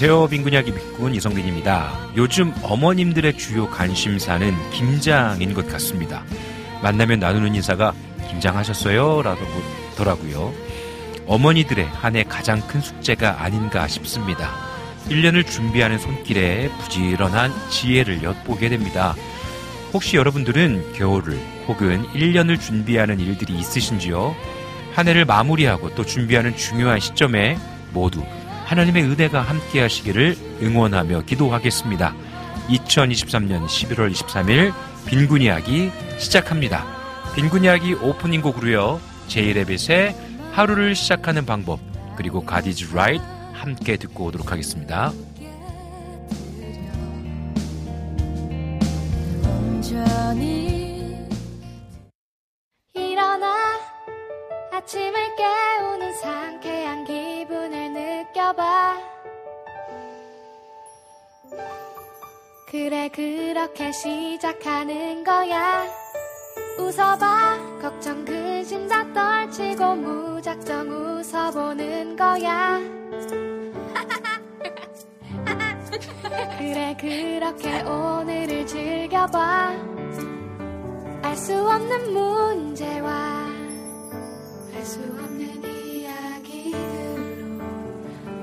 [0.00, 0.28] 안녕하세요.
[0.28, 2.10] 빈군이야기 빈군 이성빈입니다.
[2.16, 6.22] 요즘 어머님들의 주요 관심사는 김장인 것 같습니다.
[6.84, 7.92] 만나면 나누는 인사가
[8.30, 9.22] 김장하셨어요?
[9.22, 9.40] 라고
[9.90, 10.54] 묻더라고요.
[11.26, 14.54] 어머니들의 한 해 가장 큰 숙제가 아닌가 싶습니다.
[15.08, 19.16] 1년을 준비하는 손길에 부지런한 지혜를 엿보게 됩니다.
[19.92, 24.36] 혹시 여러분들은 겨울을 혹은 1년을 준비하는 일들이 있으신지요?
[24.94, 27.58] 한 해를 마무리하고 또 준비하는 중요한 시점에
[27.92, 28.22] 모두
[28.68, 32.14] 하나님의 은혜가 함께 하시기를 응원하며 기도하겠습니다.
[32.68, 34.74] 2023년 11월 23일
[35.06, 36.84] 빈군 이야기 시작합니다.
[37.34, 39.00] 빈군 이야기 오프닝 곡으로요.
[39.28, 40.14] 제이레빗의
[40.52, 41.80] 하루를 시작하는 방법
[42.16, 45.12] 그리고 가디즈 라이트 함께 듣고 오도록 하겠습니다.
[52.92, 53.78] 일어나
[54.72, 57.27] 아침을 깨우는 상쾌한 기분을
[58.28, 58.96] 느껴봐.
[62.70, 65.86] 그래 그렇게 시작하는 거야.
[66.78, 67.78] 웃어봐.
[67.80, 72.78] 걱정 근심 다 떨치고 무작정 웃어보는 거야.
[76.58, 79.72] 그래 그렇게 오늘을 즐겨봐.
[81.22, 83.10] 알 수 없는 문제와
[84.74, 85.27] 알 수 없는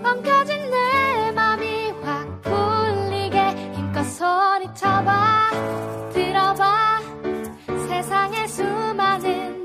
[0.05, 3.73] 엉켜진 내 맘이 확 풀리게.
[3.73, 5.49] 힘껏 소리쳐봐
[6.13, 6.99] 들어봐.
[7.87, 9.64] 세상의 수많은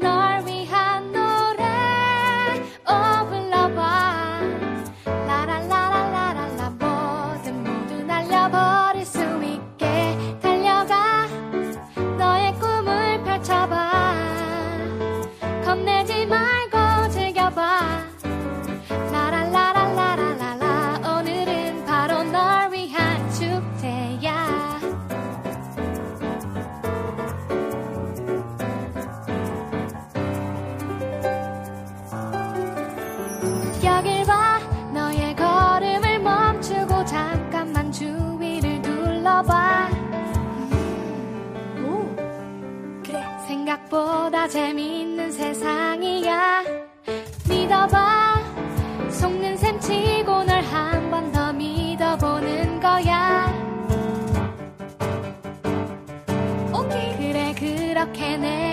[44.41, 46.62] 생각보다 재미있는 세상이야.
[47.49, 48.41] 믿어봐.
[49.11, 53.53] 속는 셈 치고 널 한 번 더 믿어보는 거야.
[56.73, 57.17] 오케이.
[57.19, 58.70] 그래 그렇게 내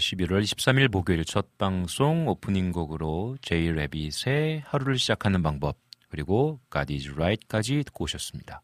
[0.00, 5.76] 11월 13일 목요일 첫 방송 오프닝 곡으로 제이 레빗의 하루를 시작하는 방법
[6.08, 8.62] 그리고 God is Right까지 듣고 오셨습니다.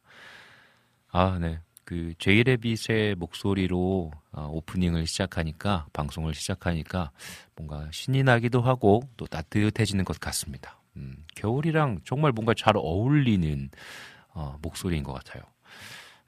[1.13, 1.61] 아, 네.
[1.85, 7.13] 그 제이 레빗의 목소리로 아, 오프닝을 시작하니까 방송을 시작하니까
[7.55, 10.81] 뭔가 신이 나기도 하고 또 따뜻해지는 것 같습니다.
[10.97, 13.71] 음, 겨울이랑 정말 뭔가 잘 어울리는
[14.31, 15.43] 어, 목소리인 것 같아요.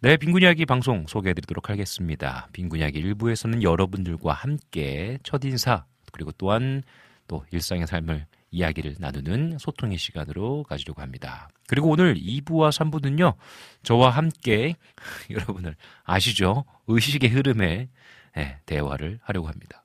[0.00, 2.46] 네, 빈군 이야기 방송 소개해 드리도록 하겠습니다.
[2.52, 6.84] 빈군 이야기 1부에서는 여러분들과 함께 첫인사 그리고 또한
[7.26, 11.48] 또 일상의 삶을 이야기를 나누는 소통의 시간으로 가지려고 합니다.
[11.66, 13.34] 그리고 오늘 2부와 3부는요,
[13.82, 14.76] 저와 함께
[15.30, 15.74] 여러분을
[16.04, 16.64] 아시죠?
[16.86, 17.88] 의식의 흐름에
[18.36, 19.82] 예, 대화를 하려고 합니다.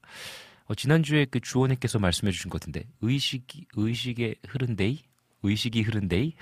[0.65, 5.01] 어, 지난주에 그 주원님께서 말씀해 주신 것 같은데, 의식이, 의식의 흐른 day?
[5.41, 6.33] 의식이 흐른 day?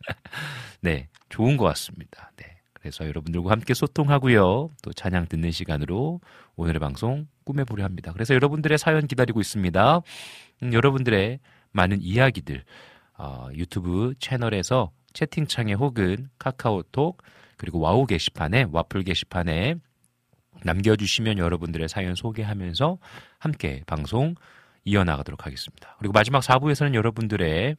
[0.82, 2.32] 네, 좋은 것 같습니다.
[2.36, 2.57] 네.
[2.88, 4.70] 그래서 여러분들과 함께 소통하고요.
[4.82, 6.22] 또 찬양 듣는 시간으로
[6.56, 8.12] 오늘의 방송 꾸며보려 합니다.
[8.14, 10.00] 그래서 여러분들의 사연 기다리고 있습니다.
[10.62, 11.38] 음, 여러분들의
[11.72, 12.64] 많은 이야기들
[13.18, 17.22] 어, 유튜브 채널에서 채팅창에 혹은 카카오톡
[17.58, 19.74] 그리고 와우 게시판에 와플 게시판에
[20.64, 22.96] 남겨주시면 여러분들의 사연 소개하면서
[23.38, 24.34] 함께 방송
[24.84, 25.94] 이어나가도록 하겠습니다.
[25.98, 27.76] 그리고 마지막 4부에서는 여러분들의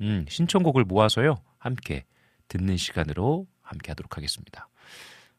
[0.00, 2.04] 음, 신청곡을 모아서요 함께
[2.48, 4.68] 듣는 시간으로 함께 하도록 하겠습니다.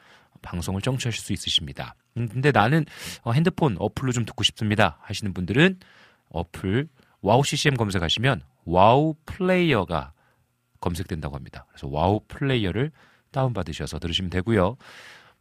[0.42, 1.96] 방송을 청취하실 수 있으십니다.
[2.18, 2.86] 음, 근데 나는
[3.22, 5.80] 어, 핸드폰 어플로 좀 듣고 싶습니다 하시는 분들은
[6.30, 6.88] 어플
[7.22, 10.14] 와우 CCM 검색하시면 와우 플레이어가
[10.80, 11.66] 검색된다고 합니다.
[11.70, 12.92] 그래서 와우 플레이어를
[13.32, 14.78] 다운받으셔서 들으시면 되고요.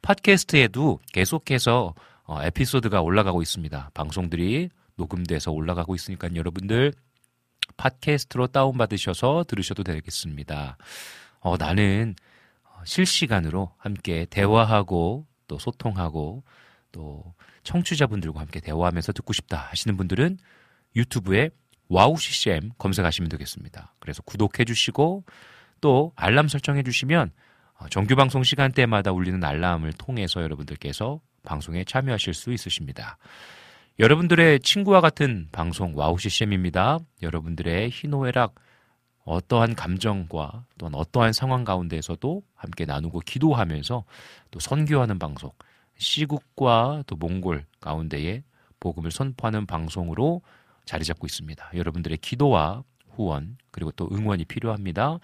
[0.02, 1.94] 팟캐스트에도 계속해서
[2.24, 3.90] 어, 에피소드가 올라가고 있습니다.
[3.94, 6.92] 방송들이 녹음돼서 올라가고 있으니까 여러분들
[7.76, 10.76] 팟캐스트로 다운받으셔서 들으셔도 되겠습니다.
[11.40, 12.14] 어, 나는
[12.64, 16.42] 어, 실시간으로 함께 대화하고 또 소통하고
[16.92, 20.38] 또 청취자분들과 함께 대화하면서 듣고 싶다 하시는 분들은
[20.96, 21.50] 유튜브에
[21.88, 23.94] 와우 CCM 검색하시면 되겠습니다.
[23.98, 25.24] 그래서 구독해 주시고
[25.80, 27.30] 또 알람 설정해 주시면
[27.78, 33.16] 어, 정규 방송 시간대마다 울리는 알람을 통해서 여러분들께서 방송에 참여하실 수 있으십니다.
[33.98, 36.98] 여러분들의 친구와 같은 방송 와우 CCM입니다.
[37.22, 38.54] 여러분들의 희노애락
[39.24, 44.04] 어떠한 감정과 또한 어떠한 상황 가운데에서도 함께 나누고 기도하면서
[44.50, 45.50] 또 선교하는 방송,
[45.98, 48.42] 시국과 또 몽골 가운데에
[48.80, 50.42] 복음을 선포하는 방송으로
[50.88, 51.70] 자리 잡고 있습니다.
[51.74, 55.18] 여러분들의 기도와 후원 그리고 또 응원이 필요합니다.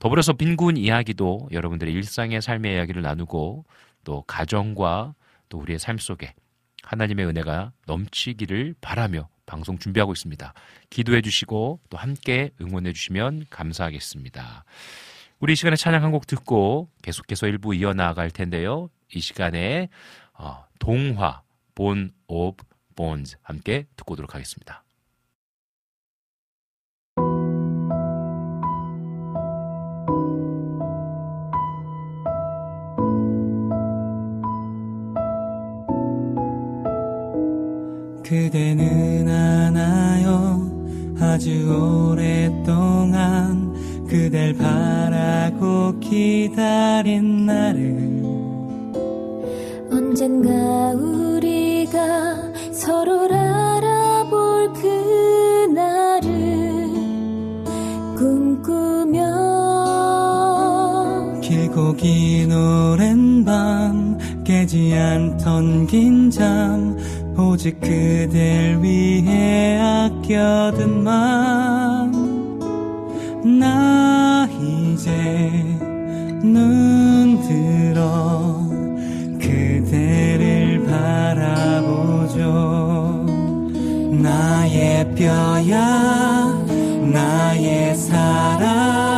[0.00, 3.64] 더불어서 빈군 이야기도 여러분들의 일상의 삶의 이야기를 나누고
[4.02, 5.14] 또 가정과
[5.48, 6.34] 또 우리의 삶 속에
[6.82, 10.52] 하나님의 은혜가 넘치기를 바라며 방송 준비하고 있습니다.
[10.90, 14.64] 기도해 주시고 또 함께 응원해 주시면 감사하겠습니다.
[15.38, 18.90] 우리 이 시간에 찬양 한 곡 듣고 계속해서 일부 이어나갈 텐데요.
[19.14, 19.88] 이 시간에
[20.32, 21.42] 어, 동화
[21.74, 22.64] Bone of
[22.96, 24.83] Bones 함께 듣고 오도록 하겠습니다.
[38.34, 40.68] 그대는 아나요.
[41.20, 43.72] 아주 오랫동안
[44.08, 48.22] 그댈 바라고 기다린 나를
[49.92, 50.50] 언젠가
[50.94, 56.32] 우리가 서로를 알아볼 그날을
[58.16, 59.20] 꿈꾸며
[61.40, 66.96] 길고 긴 오랜 밤 깨지 않던 긴장
[67.36, 72.24] 오직 그댈 위해 아껴둔 맘
[73.44, 75.10] 나 이제
[76.42, 78.66] 눈 들어
[79.38, 82.44] 그대를 바라보죠.
[84.12, 86.64] 나의 뼈야
[87.02, 89.13] 나의 사랑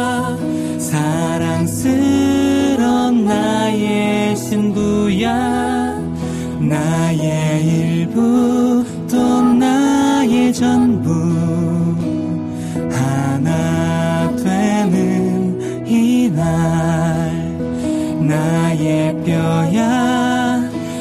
[8.06, 11.10] 일부 또 나의 전부
[12.90, 16.38] 하나 되는 이날
[18.20, 20.60] 나의 뼈야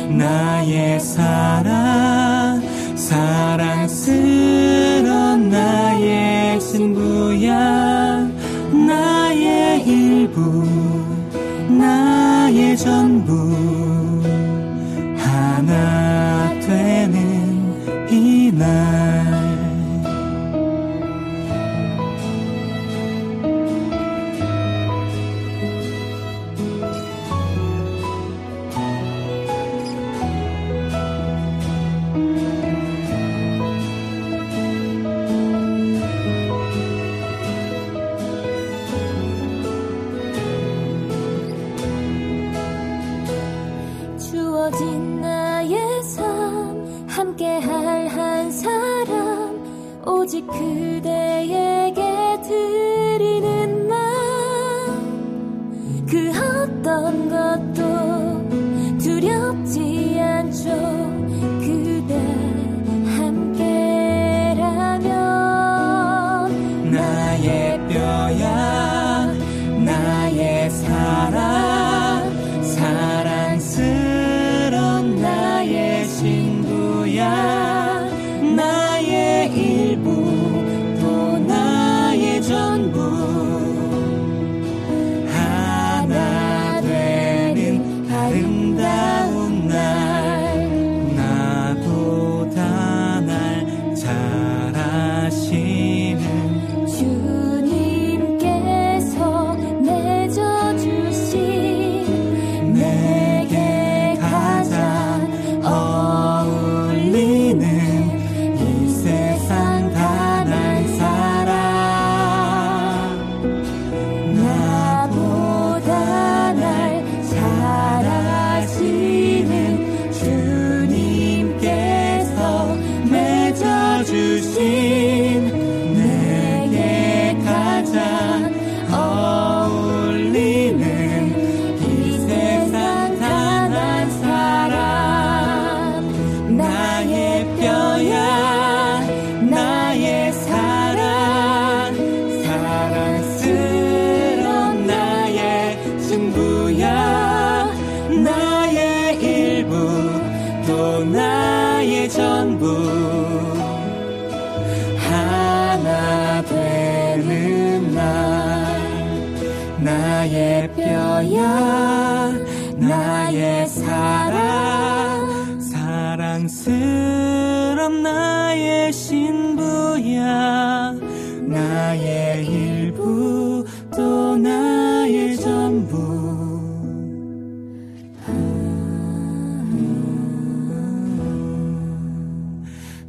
[0.09, 2.04] 나의 사랑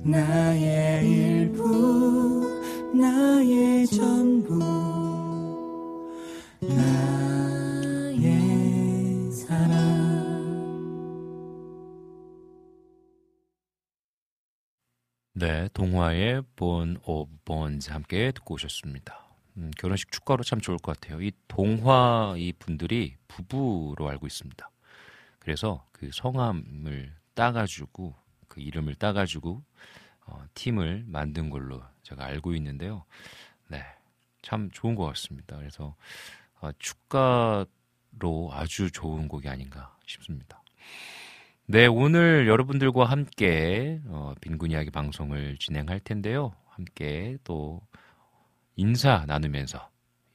[0.08, 2.46] 나의 일부
[2.94, 4.56] 나의 전부
[6.60, 8.12] 나의
[9.32, 9.66] 사랑
[15.34, 19.26] 네, 동화의 Bone of Bones 함께 듣고 오셨습니다.
[19.56, 21.20] 음, 결혼식 축가로 참 좋을 것 같아요.
[21.20, 24.70] 이 동화 이 분들이 부부로 알고 있습니다.
[25.40, 28.14] 그래서 그 성함을 따가지고
[28.56, 29.62] 그 이름을 따가지고
[30.24, 33.04] 어, 팀을 만든 걸로 제가 알고 있는데요.
[33.68, 33.84] 네,
[34.40, 35.58] 참 좋은 것 같습니다.
[35.58, 35.94] 그래서
[36.60, 37.68] 어, 축가로
[38.50, 40.62] 아주 좋은 곡이 아닌가 싶습니다.
[41.66, 46.54] 네, 오늘 여러분들과 함께 어, 빈곤 이야기 방송을 진행할 텐데요.
[46.70, 47.82] 함께 또
[48.74, 49.86] 인사 나누면서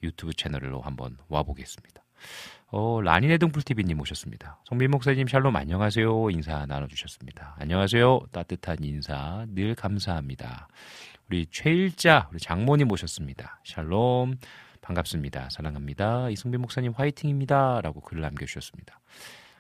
[0.04, 2.04] 유튜브 채널로 한번 와보겠습니다.
[2.74, 4.62] 어, 라니네 등불TV님 오셨습니다.
[4.66, 6.30] 성민 목사님 샬롬 안녕하세요.
[6.32, 7.56] 인사 나눠주셨습니다.
[7.60, 8.22] 안녕하세요.
[8.32, 10.70] 따뜻한 인사 늘 감사합니다.
[11.30, 13.60] 우리 최일자, 우리 장모님 오셨습니다.
[13.66, 14.38] 샬롬
[14.82, 15.50] 반갑습니다.
[15.52, 16.30] 사랑합니다.
[16.30, 17.82] 이승빈 목사님 화이팅입니다.
[17.82, 19.00] 라고 글을 남겨주셨습니다.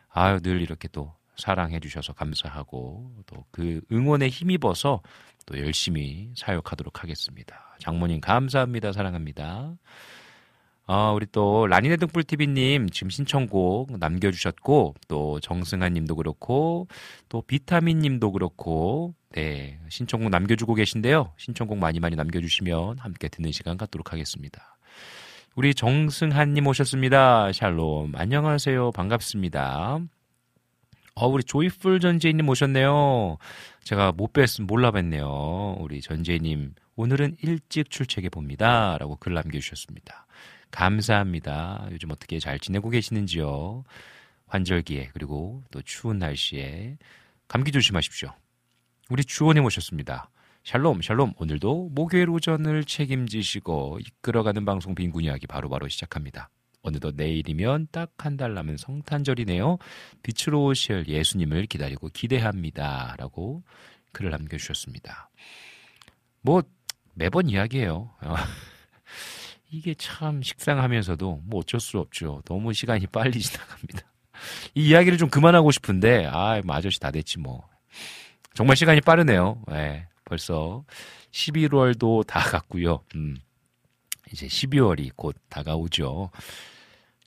[0.10, 5.02] 아유, 늘 이렇게 또 사랑해 주셔서 감사하고 또 그 응원에 힘입어서
[5.46, 7.76] 또 열심히 사역하도록 하겠습니다.
[7.80, 8.94] 장모님 감사합니다.
[8.94, 9.76] 사랑합니다.
[10.94, 16.90] 아, 우리 또 라니네 등불 TV님 지금 신청곡 남겨주셨고 또 정승아님도 그렇고
[17.30, 21.32] 또 비타민님도 그렇고 네 신청곡 남겨주고 계신데요.
[21.38, 24.78] 신청곡 많이 많이 남겨주시면 함께 듣는 시간 갖도록 하겠습니다.
[25.56, 27.54] 우리 정승한님 오셨습니다.
[27.54, 30.00] 샬롬 안녕하세요 반갑습니다.
[31.16, 33.38] 어, 우리 조이풀 전재희님 오셨네요.
[33.86, 35.80] 제가 못 뵀으면 몰라 뵀네요.
[35.80, 38.98] 우리 전재희님, 오늘은 일찍 출첵해 봅니다.
[38.98, 40.26] 라고 글 남겨주셨습니다.
[40.72, 41.88] 감사합니다.
[41.92, 43.84] 요즘 어떻게 잘 지내고 계시는지요?
[44.48, 46.98] 환절기에, 그리고 또 추운 날씨에
[47.48, 48.34] 감기 조심하십시오.
[49.10, 50.30] 우리 주원님 오셨습니다.
[50.64, 51.34] 샬롬, 샬롬.
[51.38, 56.50] 오늘도 목요일 오전을 책임지시고 이끌어가는 방송 빈군 이야기 바로바로 시작합니다.
[56.84, 59.78] 어느덧 내일이면 딱 한 달 남은 성탄절이네요.
[60.24, 63.16] 빛으로 오실 예수님을 기다리고 기대합니다.
[63.18, 63.64] 라고
[64.14, 65.30] 글을 남겨주셨습니다.
[66.42, 66.64] 뭐,
[67.14, 68.12] 매번 이야기해요.
[69.72, 72.42] 이게 참 식상하면서도 뭐 어쩔 수 없죠.
[72.46, 74.02] 너무 시간이 빨리 지나갑니다.
[74.76, 77.68] 이 이야기를 좀 그만하고 싶은데, 아, 뭐 아저씨 다 됐지 뭐.
[78.54, 79.64] 정말 시간이 빠르네요.
[79.68, 80.84] 네, 벌써
[81.32, 83.04] 11월도 다 갔고요.
[83.16, 83.38] 음.
[84.32, 86.32] 이제 12월이 곧 다가오죠.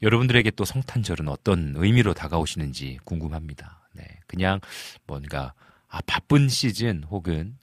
[0.03, 3.89] 여러분들에게 또 성탄절은 어떤 의미로 다가오시는지 궁금합니다.
[3.95, 4.61] 네, 그냥
[5.07, 5.55] 뭔가
[5.89, 7.57] 아, 바쁜 시즌 혹은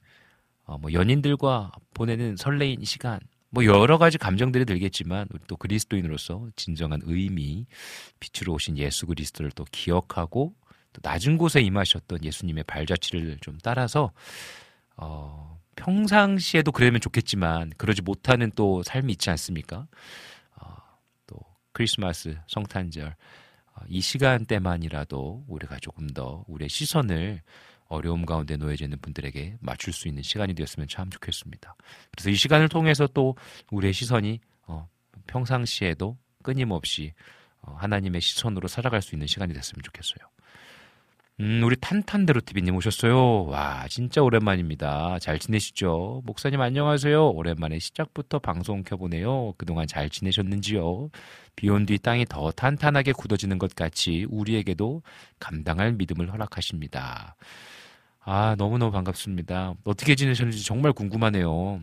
[0.64, 3.20] 어, 뭐 연인들과 보내는 설레인 시간
[3.52, 7.66] 뭐 여러 가지 감정들이 들겠지만 우리 또 그리스도인으로서 진정한 의미
[8.18, 10.54] 빛으로 오신 예수 그리스도를 또 기억하고
[10.92, 14.10] 또 낮은 곳에 임하셨던 예수님의 발자취를 좀 따라서
[14.96, 19.86] 어, 평상시에도 그러면 좋겠지만 그러지 못하는 또 삶이 있지 않습니까?
[21.72, 23.16] 크리스마스, 성탄절
[23.74, 27.42] 어, 이 시간대만이라도 우리가 조금 더 우리의 시선을
[27.92, 31.76] 어려움 가운데 놓여져 있는 분들에게 맞출 수 있는 시간이 되었으면 참 좋겠습니다.
[32.10, 33.36] 그래서 이 시간을 통해서 또
[33.70, 34.88] 우리의 시선이 어,
[35.26, 37.12] 평상시에도 끊임없이
[37.60, 40.26] 어, 하나님의 시선으로 살아갈 수 있는 시간이 됐으면 좋겠어요.
[41.40, 43.44] 음, 우리 탄탄대로TV님 오셨어요.
[43.44, 45.18] 와, 진짜 오랜만입니다.
[45.18, 46.22] 잘 지내시죠?
[46.24, 47.30] 목사님 안녕하세요.
[47.30, 49.54] 오랜만에 시작부터 방송 켜보네요.
[49.56, 51.10] 그동안 잘 지내셨는지요?
[51.56, 55.02] 비온 뒤 땅이 더 탄탄하게 굳어지는 것 같이 우리에게도
[55.40, 57.34] 감당할 믿음을 허락하십니다.
[58.24, 59.74] 아, 너무너무 반갑습니다.
[59.84, 61.80] 어떻게 지내셨는지 정말 궁금하네요.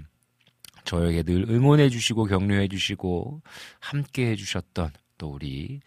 [0.86, 3.41] 저에게 늘 응원해 주시고 격려해 주시고
[3.80, 5.82] 함께 해 주셨던 또 우리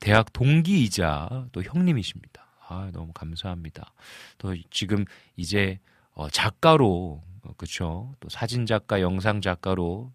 [0.00, 2.44] 대학 동기이자 또 형님이십니다.
[2.68, 3.92] 아, 너무 감사합니다.
[4.38, 5.04] 또 지금
[5.36, 5.78] 이제
[6.14, 8.14] 어, 작가로 어, 그렇죠.
[8.18, 10.12] 또 사진 작가, 영상 작가로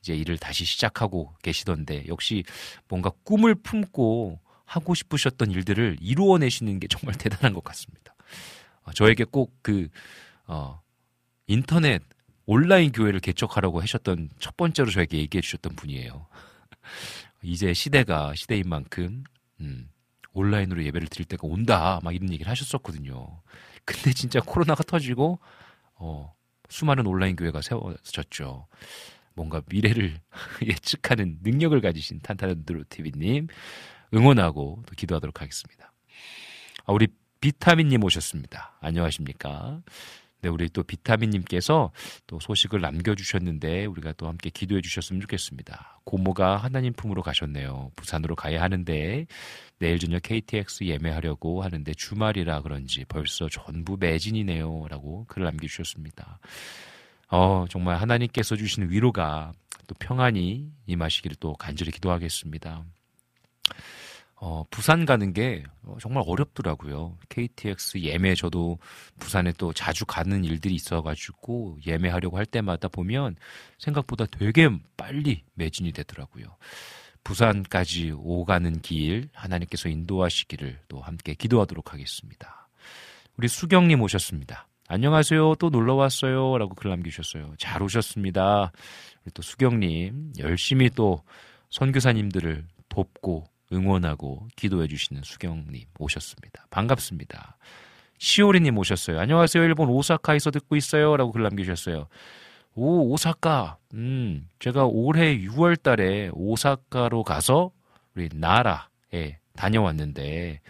[0.00, 2.42] 이제 일을 다시 시작하고 계시던데 역시
[2.88, 8.14] 뭔가 꿈을 품고 하고 싶으셨던 일들을 이루어내시는 게 정말 대단한 것 같습니다.
[8.88, 9.88] 어, 저에게 꼭그
[10.46, 10.80] 어,
[11.46, 12.02] 인터넷
[12.46, 16.26] 온라인 교회를 개척하라고 하셨던 첫 번째로 저에게 얘기해 주셨던 분이에요.
[17.42, 19.24] 이제 시대가 시대인 만큼
[19.60, 19.90] 음,
[20.32, 22.00] 온라인으로 예배를 드릴 때가 온다.
[22.02, 23.42] 막 이런 얘기를 하셨었거든요.
[23.84, 25.38] 근데 진짜 코로나가 터지고,
[25.94, 26.34] 어,
[26.68, 28.66] 수많은 온라인 교회가 세워졌죠.
[29.34, 30.20] 뭔가 미래를
[30.62, 33.48] 예측하는 능력을 가지신 탄탄드로 TV님
[34.14, 35.92] 응원하고 또 기도하도록 하겠습니다.
[36.86, 37.08] 아, 우리
[37.40, 38.76] 비타민님 오셨습니다.
[38.80, 39.80] 안녕하십니까?
[40.40, 41.90] 네, 우리 또 비타민님께서
[42.26, 46.00] 또 소식을 남겨주셨는데 우리가 또 함께 기도해 주셨으면 좋겠습니다.
[46.04, 47.90] 고모가 하나님 품으로 가셨네요.
[47.96, 49.26] 부산으로 가야 하는데
[49.78, 54.86] 내일 저녁 KTX 예매하려고 하는데 주말이라 그런지 벌써 전부 매진이네요.
[54.88, 56.38] 라고 글을 남겨주셨습니다.
[57.30, 59.52] 어, 정말 하나님께서 주시는 위로가
[59.86, 62.84] 또 평안이 임하시기를 또 간절히 기도하겠습니다.
[64.40, 67.16] 어, 부산 가는 게 어, 정말 어렵더라고요.
[67.28, 68.78] KTX 예매 저도
[69.18, 73.34] 부산에 또 자주 가는 일들이 있어가지고 예매하려고 할 때마다 보면
[73.78, 76.56] 생각보다 되게 빨리 매진이 되더라고요.
[77.24, 82.68] 부산까지 오가는 길 하나님께서 인도하시기를 또 함께 기도하도록 하겠습니다.
[83.36, 84.68] 우리 수경님 오셨습니다.
[84.86, 85.56] 안녕하세요.
[85.56, 86.56] 또 놀러 왔어요.
[86.58, 87.54] 라고 글 남기셨어요.
[87.58, 88.72] 잘 오셨습니다.
[89.24, 91.22] 우리 또 수경님 열심히 또
[91.70, 96.66] 선교사님들을 돕고 응원하고 기도해 주시는 수경님 오셨습니다.
[96.70, 97.56] 반갑습니다.
[98.18, 99.20] 시오리님 오셨어요.
[99.20, 99.62] 안녕하세요.
[99.62, 101.16] 일본 오사카에서 듣고 있어요.
[101.16, 102.08] 라고 글 남기셨어요.
[102.74, 103.78] 오, 오사카.
[103.94, 107.72] 음, 제가 올해 6월 달에 오사카로 가서
[108.14, 110.60] 우리 나라에 다녀왔는데,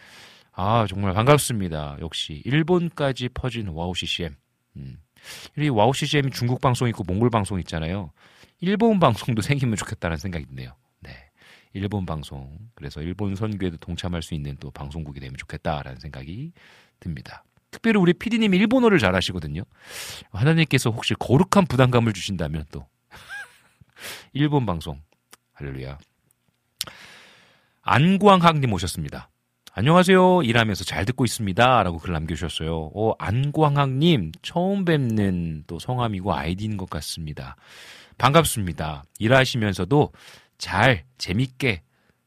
[0.53, 1.99] 아, 정말 반갑습니다.
[2.01, 4.35] 역시 일본까지 퍼진 와우 CCM.
[4.77, 4.99] 음.
[5.59, 8.13] 이 와우 CCM이 중국 방송 있고 몽골 방송 있잖아요.
[8.61, 10.75] 일본 방송도 생기면 좋겠다는 생각이 드네요.
[11.73, 11.81] 네.
[11.81, 12.59] 일본 방송.
[12.75, 16.53] 그래서 일본 선교에도 동참할 수 있는 또 방송국이 되면 좋겠다라는 생각이
[17.01, 17.45] 듭니다.
[17.71, 19.63] 특별히 우리 PD님이 일본어를 잘 하시거든요.
[20.31, 22.87] 하나님께서 혹시 거룩한 부담감을 주신다면 또
[24.33, 25.01] 일본 방송
[25.55, 25.99] 할렐루야.
[27.83, 29.31] 안광학님 오셨습니다.
[29.73, 30.43] 안녕하세요.
[30.43, 31.83] 일하면서 잘 듣고 있습니다.
[31.83, 32.91] 라고 글 남겨주셨어요.
[32.95, 37.57] 어, 안광학님, 처음 뵙는 또 성함이고 아이디인 것 같습니다.
[38.19, 39.05] 반갑습니다.
[39.21, 40.13] 일하시면서도
[40.59, 41.83] 잘, 재밌게,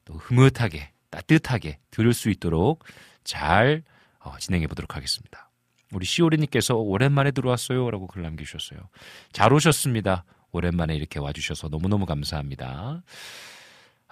[0.05, 2.83] 또 흐뭇하게, 따뜻하게 들을 수 있도록
[3.23, 3.83] 잘
[4.19, 5.49] 어, 진행해 보도록 하겠습니다.
[5.93, 7.91] 우리 시오리님께서 오랜만에 들어왔어요.
[7.91, 8.79] 라고 글 남겨주셨어요.
[9.33, 10.23] 잘 오셨습니다.
[10.51, 13.03] 오랜만에 이렇게 와주셔서 너무너무 감사합니다.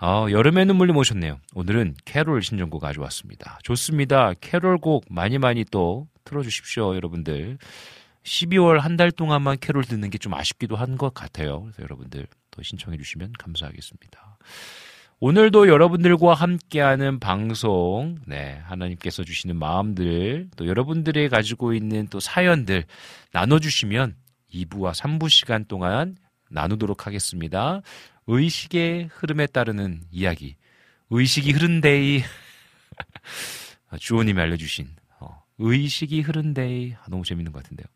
[0.01, 1.39] 어, 여름의 눈물님 오셨네요.
[1.53, 3.60] 오늘은 캐롤 신청곡 가져왔습니다.
[3.63, 4.34] 좋습니다.
[4.39, 7.58] 캐롤 곡 많이 많이 또 틀어주십시오, 여러분들.
[8.23, 11.62] 12월 한 달 동안만 캐롤 듣는 게 좀 아쉽기도 한 것 같아요.
[11.63, 14.38] 그래서 여러분들 또 신청해 주시면 감사하겠습니다.
[15.21, 22.86] 오늘도 여러분들과 함께하는 방송, 네, 하나님께서 주시는 마음들, 또 여러분들이 가지고 있는 또 사연들
[23.34, 24.15] 나눠주시면
[24.53, 26.15] 2부와 3부 시간 동안
[26.49, 27.82] 나누도록 하겠습니다.
[28.27, 30.55] 의식의 흐름에 따르는 이야기.
[31.10, 32.23] 의식의 흐름 day.
[33.99, 34.88] 주호님이 알려주신
[35.19, 36.93] 어, 의식의 흐름 day.
[36.93, 37.88] 아, 너무 재밌는 것 같은데요.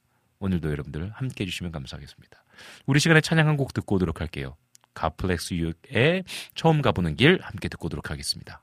[0.43, 2.43] 오늘도 여러분들 함께 해주시면 감사하겠습니다.
[2.86, 4.58] 우리 시간에 찬양 한 곡 듣고 오도록 할게요.
[4.93, 6.23] 가플렉스 유의
[6.56, 8.62] 처음 가보는 길 함께 듣고 오도록 하겠습니다.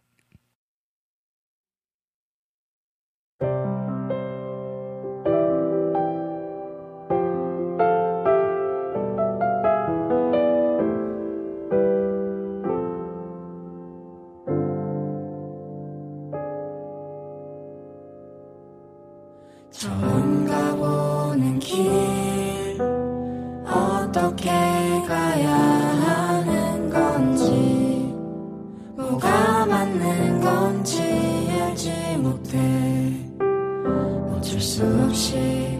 [29.98, 31.00] 맞는 건지
[31.50, 32.58] 알지 못해.
[34.36, 35.79] 어쩔 수 없이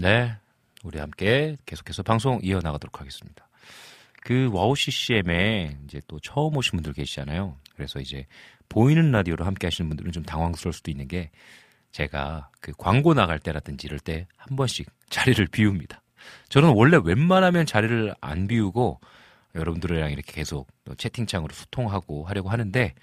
[0.00, 0.34] 네.
[0.82, 3.46] 우리 함께 계속해서 방송 이어나가도록 하겠습니다.
[4.22, 7.56] 그 WOW CCM에 이제 또 처음 오신 분들 계시잖아요.
[7.74, 8.26] 그래서 이제
[8.70, 11.30] 보이는 라디오로 함께 하시는 분들은 좀 당황스러울 수도 있는 게
[11.92, 16.02] 제가 그 광고 나갈 때라든지 이럴 때 한 번씩 자리를 비웁니다.
[16.48, 19.00] 저는 원래 웬만하면 자리를 안 비우고
[19.54, 22.94] 여러분들이랑 이렇게 계속 채팅창으로 소통하고 하려고 하는데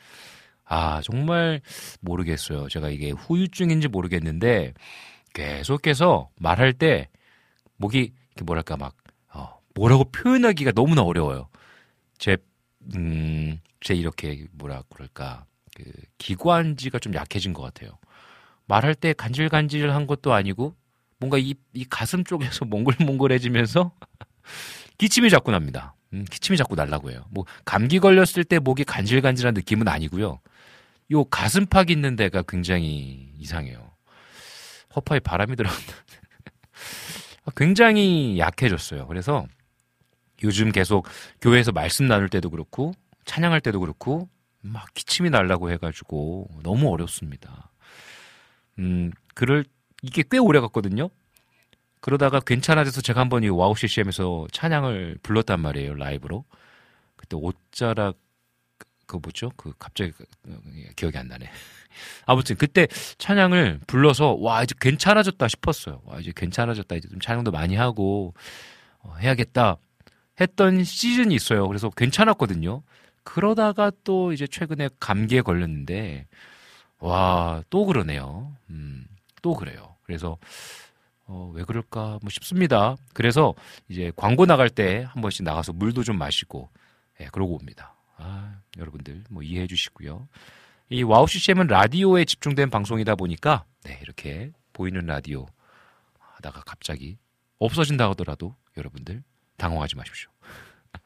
[0.65, 1.61] 아 정말
[2.01, 2.67] 모르겠어요.
[2.69, 4.73] 제가 이게 후유증인지 모르겠는데
[5.33, 7.09] 계속해서 말할 때
[7.77, 8.13] 목이
[8.43, 8.95] 뭐랄까 막
[9.33, 11.49] 어, 뭐라고 표현하기가 너무나 어려워요.
[12.17, 12.37] 제
[12.95, 15.83] 음, 제 이렇게 뭐라 그럴까 그
[16.17, 17.97] 기관지가 좀 약해진 것 같아요.
[18.65, 20.75] 말할 때 간질간질한 것도 아니고
[21.19, 23.91] 뭔가 이, 이 가슴 쪽에서 몽글몽글해지면서
[24.97, 25.95] 기침이 자꾸 납니다.
[26.13, 27.25] 음, 기침이 자꾸 날라고 해요.
[27.29, 30.39] 뭐 감기 걸렸을 때 목이 간질간질한 느낌은 아니고요.
[31.11, 33.91] 요 가슴팍 있는 데가 굉장히 이상해요.
[34.95, 35.93] 허파에 바람이 들어간다.
[37.55, 39.07] 굉장히 약해졌어요.
[39.07, 39.47] 그래서
[40.43, 41.07] 요즘 계속
[41.41, 42.93] 교회에서 말씀 나눌 때도 그렇고
[43.25, 44.29] 찬양할 때도 그렇고
[44.61, 47.71] 막 기침이 날라고 해가지고 너무 어렵습니다.
[48.79, 49.65] 음, 그럴
[50.01, 51.09] 이게 꽤 오래 갔거든요.
[51.99, 56.45] 그러다가 괜찮아져서 제가 한번 이 WOW CCM에서 찬양을 불렀단 말이에요 라이브로.
[57.15, 58.17] 그때 옷자락
[59.07, 59.51] 그 뭐죠?
[59.57, 60.25] 그 갑자기 그,
[60.95, 61.49] 기억이 안 나네.
[62.25, 66.01] 아무튼 그때 찬양을 불러서 와 이제 괜찮아졌다 싶었어요.
[66.05, 68.33] 와 이제 괜찮아졌다 이제 좀 찬양도 많이 하고
[68.99, 69.77] 어, 해야겠다
[70.39, 71.67] 했던 시즌이 있어요.
[71.67, 72.83] 그래서 괜찮았거든요.
[73.23, 76.27] 그러다가 또 이제 최근에 감기에 걸렸는데
[76.99, 78.55] 와 또 그러네요.
[78.69, 79.05] 음,
[79.41, 79.95] 또 그래요.
[80.03, 80.37] 그래서
[81.25, 82.95] 어, 왜 그럴까 뭐 싶습니다.
[83.13, 83.53] 그래서
[83.89, 86.69] 이제 광고 나갈 때 한 번씩 나가서 물도 좀 마시고
[87.19, 87.95] 예, 그러고 옵니다.
[88.17, 90.27] 아, 여러분들 뭐 이해해 주시고요.
[90.89, 95.45] 이 WOW CCM은 라디오에 집중된 방송이다 보니까 네, 이렇게 보이는 라디오
[96.17, 97.17] 하다가 갑자기
[97.59, 99.23] 없어진다 하더라도 여러분들
[99.57, 100.29] 당황하지 마십시오.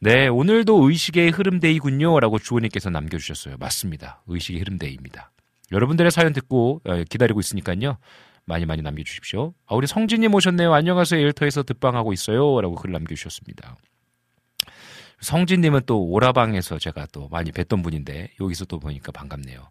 [0.00, 2.18] 네, 오늘도 의식의 흐름day군요.
[2.18, 3.56] 라고 주호님께서 남겨주셨어요.
[3.58, 4.22] 맞습니다.
[4.26, 5.30] 의식의 흐름day입니다.
[5.70, 7.98] 여러분들의 사연 듣고 어, 기다리고 있으니까요.
[8.44, 9.54] 많이 많이 남겨주십시오.
[9.66, 10.74] 아, 우리 성진님 오셨네요.
[10.74, 11.20] 안녕하세요.
[11.20, 12.60] 일터에서 듣방하고 있어요.
[12.60, 13.76] 라고 글 남겨주셨습니다.
[15.22, 19.70] 성진님은 또 오라방에서 제가 또 많이 뵀던 분인데 여기서 또 보니까 반갑네요.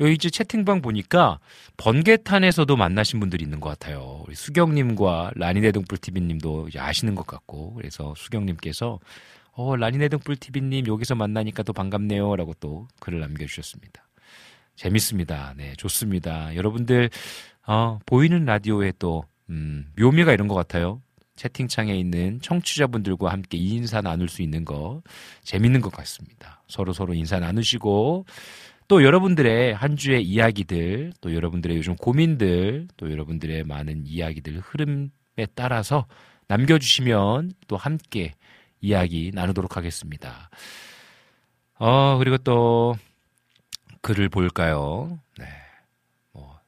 [0.00, 1.38] 여기 이제 채팅방 보니까
[1.76, 4.24] 번개탄에서도 만나신 분들이 있는 것 같아요.
[4.26, 8.98] 우리 수경님과 라니네 등불TV님도 이제 아시는 것 같고 그래서 수경님께서
[9.52, 14.02] 어 라니네 등불TV님 여기서 만나니까 또 반갑네요라고 또 글을 남겨주셨습니다.
[14.76, 15.54] 재밌습니다.
[15.56, 16.54] 네 좋습니다.
[16.54, 17.10] 여러분들
[17.66, 21.00] 어, 보이는 라디오에 또 음, 묘미가 이런 것 같아요.
[21.38, 25.02] 채팅창에 있는 청취자분들과 함께 인사 나눌 수 있는 거
[25.44, 26.62] 재밌는 것 같습니다.
[26.66, 28.26] 서로 서로 인사 나누시고
[28.88, 36.06] 또 여러분들의 한 주의 이야기들, 또 여러분들의 요즘 고민들, 또 여러분들의 많은 이야기들 흐름에 따라서
[36.48, 38.32] 남겨주시면 또 함께
[38.80, 40.50] 이야기 나누도록 하겠습니다.
[41.78, 42.96] 어, 그리고 또
[44.00, 45.20] 글을 볼까요?
[45.38, 45.46] 네.
[46.32, 46.58] 뭐,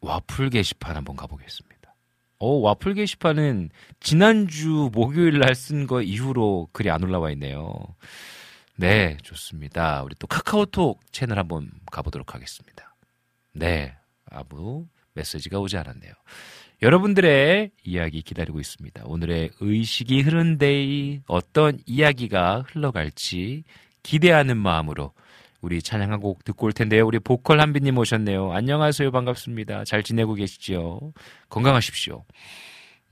[0.00, 1.77] 와플 게시판 한번 가보겠습니다.
[2.40, 3.70] 어, 와플 게시판은
[4.00, 7.74] 지난주 목요일 날 쓴 거 이후로 글이 안 올라와 있네요.
[8.76, 10.02] 네, 좋습니다.
[10.04, 12.94] 우리 또 카카오톡 채널 한번 가보도록 하겠습니다.
[13.52, 13.94] 네,
[14.30, 16.12] 아무 메시지가 오지 않았네요.
[16.80, 19.02] 여러분들의 이야기 기다리고 있습니다.
[19.04, 23.64] 오늘의 의식의 흐름 day 어떤 이야기가 흘러갈지
[24.04, 25.12] 기대하는 마음으로
[25.60, 27.06] 우리 찬양 한곡 듣고 올 텐데요.
[27.06, 28.52] 우리 보컬 한비님 오셨네요.
[28.52, 29.10] 안녕하세요.
[29.10, 29.84] 반갑습니다.
[29.84, 31.12] 잘 지내고 계시죠?
[31.48, 32.24] 건강하십시오.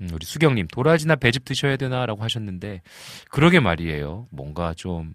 [0.01, 2.83] 음, 우리 수경님, 도라지나 배즙 드셔야 되나 라고 하셨는데,
[3.31, 4.29] 그러게 말이에요.
[4.31, 5.15] 뭔가 좀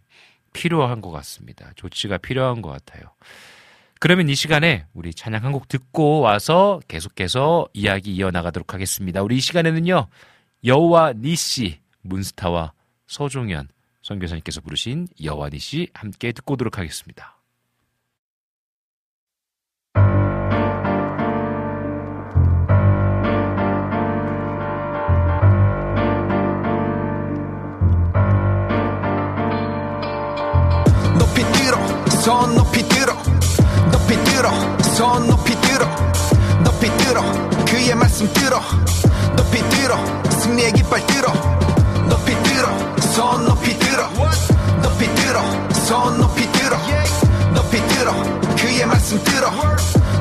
[0.54, 1.72] 필요한 것 같습니다.
[1.76, 3.04] 조치가 필요한 것 같아요.
[4.00, 9.22] 그러면 이 시간에 우리 찬양 한 곡 듣고 와서 계속해서 이야기 이어나가도록 하겠습니다.
[9.22, 10.08] 우리 이 시간에는요,
[10.66, 12.74] 여우와 니씨, 문스타와
[13.08, 13.68] 서종현
[14.02, 17.38] 선교사님께서 부르신 여우와 니씨 함께 듣고 오도록 하겠습니다.
[31.20, 33.14] 높이 들어 손 높이 들어.
[33.92, 34.50] 높이 들어
[34.96, 35.86] 손 높이 들어.
[36.64, 37.22] 높이 들어
[37.66, 38.60] 그의 말씀 들어.
[39.36, 41.32] 높이 들어 승리의 깃발 들어.
[42.10, 43.81] 높이 들어 손 높이 들어
[45.92, 46.78] 손 높이 들어.
[47.54, 48.14] 높이 들어.
[48.56, 49.52] 그의 말씀 들어.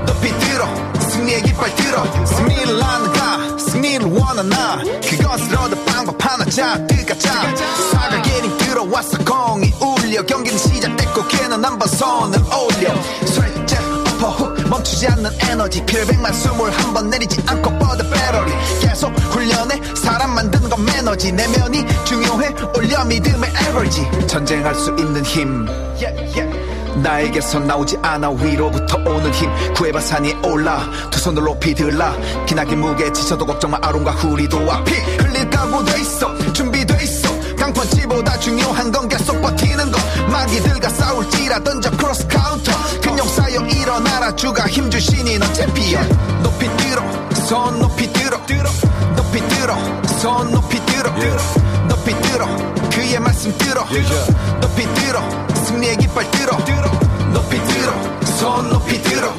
[0.05, 0.67] 높이 들어.
[0.99, 2.27] 승리의 깃발 들어.
[2.27, 3.57] 승리를 나누가?
[3.57, 4.83] 승리를 원하나?
[4.83, 6.45] 그것을 얻을 방법 하나?
[6.45, 7.55] 자드가 자
[7.93, 10.27] 사가 게임 들어왔어 공이 울려.
[10.27, 13.03] 경기는 시작됐고 걔는 한번 손을 올려.
[13.27, 13.81] 살짝
[14.19, 15.85] 엎어 훅 멈추지 않는 에너지.
[15.85, 21.33] 필백만 숨을 한번 내리지 않고 뻗어 배터리 계속 훈련해 사람 만드는 건 매너지.
[21.33, 22.55] 내면이 중요해.
[22.77, 25.67] 올려 믿음의 에너지 전쟁할 수 있는 힘.
[26.01, 27.01] Yeah, yeah.
[27.03, 28.31] 나에게서 나오지 않아.
[28.31, 29.51] 위로부터 오는 힘.
[29.75, 30.89] 구해봐 산 위에 올라.
[31.11, 32.15] 두 손을 높이 들라.
[32.47, 33.79] 기나긴 무게 지쳐도 걱정 마.
[33.83, 36.53] 아론과 후리도와 피 흘릴 각오돼 있어.
[36.53, 37.29] 준비돼 있어.
[37.57, 39.99] 강펀치보다 중요한 건 계속 버티는 거
[40.31, 42.73] 마귀들과 싸울지라 던져 cross counter
[43.03, 46.09] 근용 쌓여 일어나라 주가 힘 주시니 넌 챔피언
[46.43, 47.03] 높이 들어
[47.47, 48.39] 손 높이 들어
[49.17, 49.77] 높이 들어
[50.19, 51.11] 손 높이 들어
[51.89, 52.47] 높이 들어
[52.91, 53.85] 그의 말씀 들어
[54.61, 55.21] 높이 들어
[55.65, 56.57] 승리의 깃발 들어
[57.33, 59.33] 높이 들어 손 높이 들어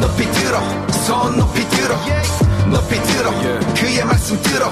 [0.00, 0.60] 높이 들어
[0.92, 1.96] 손 높이 들어
[2.70, 3.30] 높이 들어
[3.74, 4.70] 그의 말씀 들어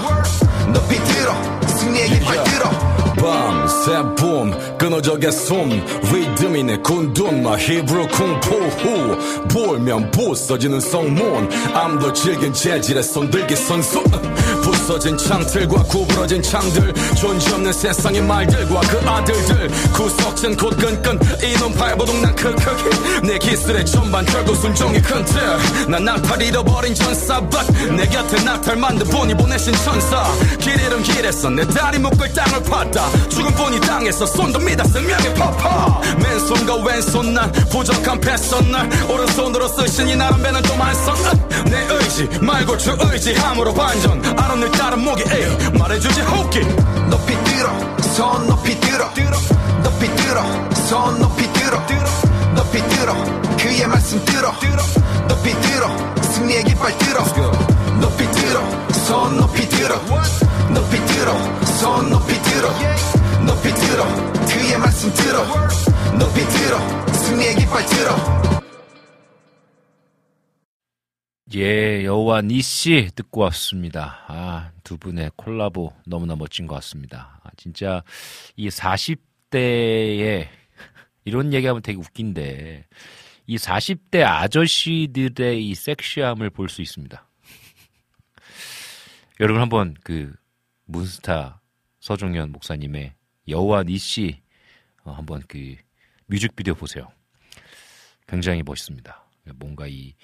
[0.69, 1.35] 높이 들어
[1.67, 2.71] 승리의 깃발 들어
[3.91, 5.85] 봄 끊어져게 숨.
[6.13, 11.49] 리듬이네 군둔 마 히브리 쿵푸후 볼면 부서지는 성문.
[11.75, 14.03] 암도 질긴 재질의 손들기 선수.
[14.63, 16.95] 부서진 창틀과 구부러진 창들.
[17.17, 19.69] 존재 없는 세상의 말들과 그 아들들.
[19.93, 26.95] 구석진 곧 끈끈 이놈 발버둥 난 크크히 내 기술의 전반 결국 순종이 큰틀난 나팔 잃어버린
[26.95, 27.67] 전사박
[27.97, 30.23] 내 곁에 나탈 만든 분이 보내신 천사.
[30.61, 33.31] 길 잃은 길에서 내 다리 묶을 땅을 팠다.
[33.31, 40.15] 죽은 분이 땅에서 손도 믿어 생명의 파파 맨손과 왼손 난 부족한 패선 날 오른손으로 쓰시니
[40.17, 41.17] 나름 배는 좀 한선
[41.67, 44.21] 내 의지 말고 주 의지함으로 반전.
[44.61, 45.79] 늘 다른 목이 에이.
[45.79, 46.61] 말해주지 호기.
[47.09, 47.71] 높이 들어
[48.15, 49.11] 손 높이 들어.
[49.83, 50.43] 높이 들어
[50.89, 51.79] 손 높이 들어.
[52.55, 53.15] 높이 들어
[53.57, 54.53] 그의 말씀 들어.
[55.29, 57.25] 높이 들어 승리의 깃발 들어.
[57.99, 58.61] 높이 들어
[59.07, 59.97] 손 높이 들어.
[60.69, 61.35] 높이 들어
[61.79, 62.69] 손 높이 들어
[63.75, 64.05] 들어
[64.47, 65.45] 그의 말씀 들어
[66.19, 66.79] 높이 들어
[67.13, 68.43] 승리의 깃발 들어
[71.55, 74.25] 예, 여우와 니씨 듣고 왔습니다.
[74.27, 77.41] 아, 두 분의 콜라보 너무나 멋진 것 같습니다.
[77.45, 78.03] 아, 진짜
[78.57, 80.49] 이 40대에
[81.27, 82.87] 이런 얘기하면 되게 웃긴데
[83.49, 87.29] 이 40대 아저씨들의 이 섹시함을 볼 수 있습니다.
[89.41, 90.33] 여러분 한번 그
[90.87, 91.61] 문스타
[92.01, 93.13] 서종현 목사님의
[93.49, 94.43] 여우와 니씨
[95.05, 95.77] 어, 한번 그
[96.27, 97.09] 뮤직비디오 보세요.
[98.27, 99.29] 굉장히 멋있습니다.
[99.57, 100.15] 뭔가 이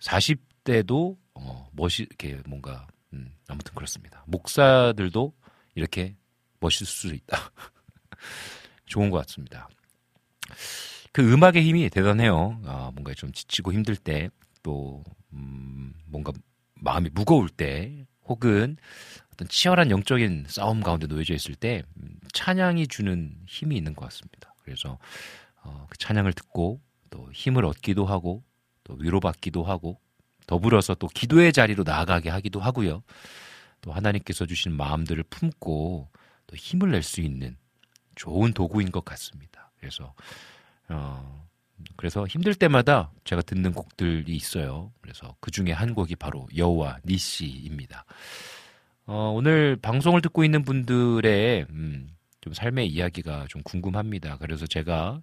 [0.00, 4.22] 40대도 어, 이렇게 뭔가 음, 아무튼 그렇습니다.
[4.26, 5.32] 목사들도
[5.74, 6.16] 이렇게
[6.60, 7.52] 멋있을 수 있다.
[8.86, 9.68] 좋은 것 같습니다.
[11.12, 12.60] 그 음악의 힘이 대단해요.
[12.64, 14.30] 아, 뭔가 좀 지치고 힘들 때,
[14.62, 15.02] 또,
[15.32, 16.32] 음, 뭔가
[16.74, 18.76] 마음이 무거울 때, 혹은
[19.38, 24.52] 어떤 치열한 영적인 싸움 가운데 놓여져 있을 때, 음, 찬양이 주는 힘이 있는 것 같습니다.
[24.64, 24.98] 그래서,
[25.62, 28.42] 어, 그 찬양을 듣고, 또 힘을 얻기도 하고,
[28.82, 30.00] 또 위로받기도 하고,
[30.48, 33.04] 더불어서 또 기도의 자리로 나아가게 하기도 하고요.
[33.80, 36.10] 또 하나님께서 주신 마음들을 품고
[36.48, 37.56] 또 힘을 낼 수 있는
[38.16, 39.70] 좋은 도구인 것 같습니다.
[39.78, 40.14] 그래서
[40.88, 41.46] 어
[41.96, 44.90] 그래서 힘들 때마다 제가 듣는 곡들이 있어요.
[45.00, 48.04] 그래서 그 중에 한 곡이 바로 여우와 니씨입니다.
[49.10, 52.08] 어, 오늘 방송을 듣고 있는 분들의 음,
[52.42, 54.36] 좀 삶의 이야기가 좀 궁금합니다.
[54.36, 55.22] 그래서 제가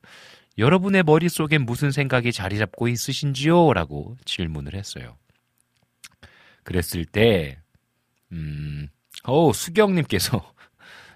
[0.57, 3.73] 여러분의 머릿속에 무슨 생각이 자리 잡고 있으신지요?
[3.73, 5.15] 라고 질문을 했어요.
[6.63, 7.59] 그랬을 때,
[8.31, 8.87] 음,
[9.23, 10.54] 어 수경님께서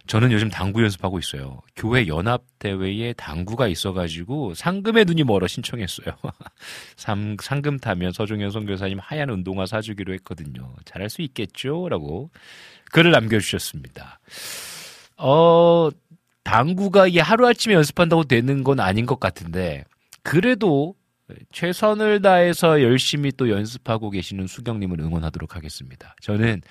[0.09, 1.61] 저는 요즘 당구 연습하고 있어요.
[1.75, 6.07] 교회 연합 대회에 당구가 있어가지고 상금의 눈이 멀어 신청했어요.
[6.97, 10.73] 상, 상금 타면 서종현 선교사님 하얀 운동화 사주기로 했거든요.
[10.85, 11.89] 잘할 수 있겠죠?
[11.89, 12.31] 라고
[12.91, 14.19] 글을 남겨주셨습니다.
[15.17, 15.89] 어,
[16.43, 19.83] 당구가 이게 하루 아침에 연습한다고 되는 건 아닌 것 같은데,
[20.23, 20.95] 그래도
[21.51, 26.15] 최선을 다해서 열심히 또 연습하고 계시는 수경님을 응원하도록 하겠습니다.
[26.23, 26.63] 저는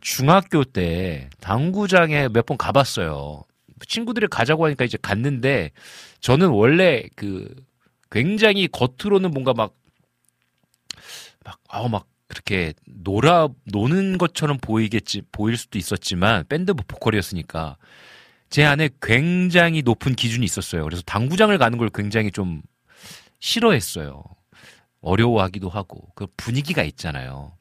[0.00, 3.44] 중학교 때 당구장에 몇 번 가봤어요.
[3.86, 5.70] 친구들이 가자고 하니까 이제 갔는데
[6.20, 7.54] 저는 원래 그
[8.10, 9.74] 굉장히 겉으로는 뭔가 막
[11.44, 17.76] 막, 아우, 막, 그렇게 놀아, 노는 것처럼 보이겠지, 보일 수도 있었지만, 밴드 보컬이었으니까,
[18.50, 20.84] 제 안에 굉장히 높은 기준이 있었어요.
[20.84, 22.62] 그래서 당구장을 가는 걸 굉장히 좀
[23.40, 24.22] 싫어했어요.
[25.00, 27.56] 어려워하기도 하고, 그 분위기가 있잖아요.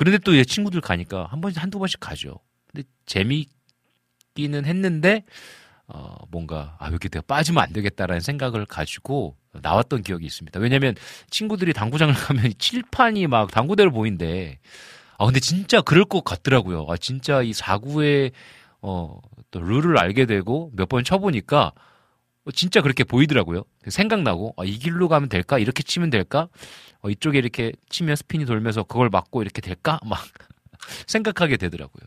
[0.00, 2.40] 그런데 또얘 친구들 가니까 한 번씩, 한두 번씩 가죠.
[2.72, 5.24] 근데 재미있기는 했는데,
[5.88, 10.58] 어, 뭔가, 아, 여기 내가 빠지면 안 되겠다라는 생각을 가지고 나왔던 기억이 있습니다.
[10.60, 10.94] 왜냐면
[11.30, 14.58] 친구들이 당구장을 가면 칠판이 막 당구대로 보인대.
[15.18, 16.86] 아, 근데 진짜 그럴 것 같더라고요.
[16.88, 18.32] 아, 진짜 이 사구의,
[18.82, 19.18] 어,
[19.50, 21.72] 또 룰을 알게 되고 몇 번 쳐보니까
[22.54, 23.64] 진짜 그렇게 보이더라고요.
[23.88, 25.58] 생각나고, 아, 이 길로 가면 될까?
[25.58, 26.48] 이렇게 치면 될까?
[27.02, 29.98] 어, 이쪽에 이렇게 치면 스핀이 돌면서 그걸 맞고 이렇게 될까?
[30.06, 30.20] 막
[31.06, 32.04] 생각하게 되더라고요.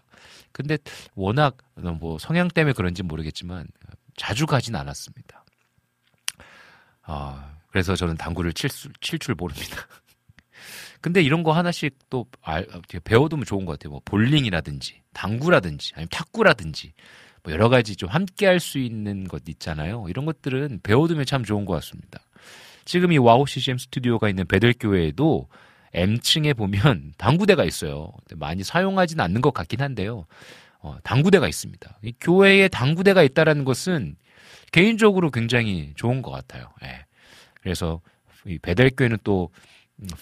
[0.52, 0.78] 근데
[1.16, 3.68] 워낙 뭐 성향 때문에 그런지 모르겠지만
[4.16, 5.44] 자주 가진 않았습니다.
[7.04, 9.88] 아, 그래서 저는 당구를 칠, 수, 칠줄 모릅니다.
[11.02, 12.66] 근데 이런 거 하나씩 또 알,
[13.04, 13.92] 배워두면 좋은 것 같아요.
[13.92, 16.94] 뭐 볼링이라든지 당구라든지 아니면 탁구라든지
[17.44, 20.06] 뭐 여러 가지 좀 함께 할 수 있는 것 있잖아요.
[20.08, 22.22] 이런 것들은 배워두면 참 좋은 것 같습니다.
[22.86, 25.48] 지금 이 WOW CCM 스튜디오가 있는 베델교회에도
[25.94, 28.12] M층에 보면 당구대가 있어요.
[28.36, 30.26] 많이 사용하진 않는 것 같긴 한데요.
[30.80, 32.00] 어, 당구대가 있습니다.
[32.04, 34.16] 이 교회에 당구대가 있다라는 것은
[34.72, 36.70] 개인적으로 굉장히 좋은 것 같아요.
[36.84, 37.06] 예.
[37.62, 38.02] 그래서
[38.46, 39.50] 이 베델교회는 또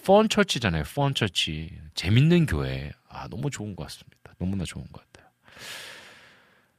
[0.06, 0.84] fun church잖아요.
[0.84, 1.72] fun church.
[1.96, 2.92] 재밌는 교회.
[3.08, 4.34] 아, 너무 좋은 것 같습니다.
[4.38, 5.30] 너무나 좋은 것 같아요.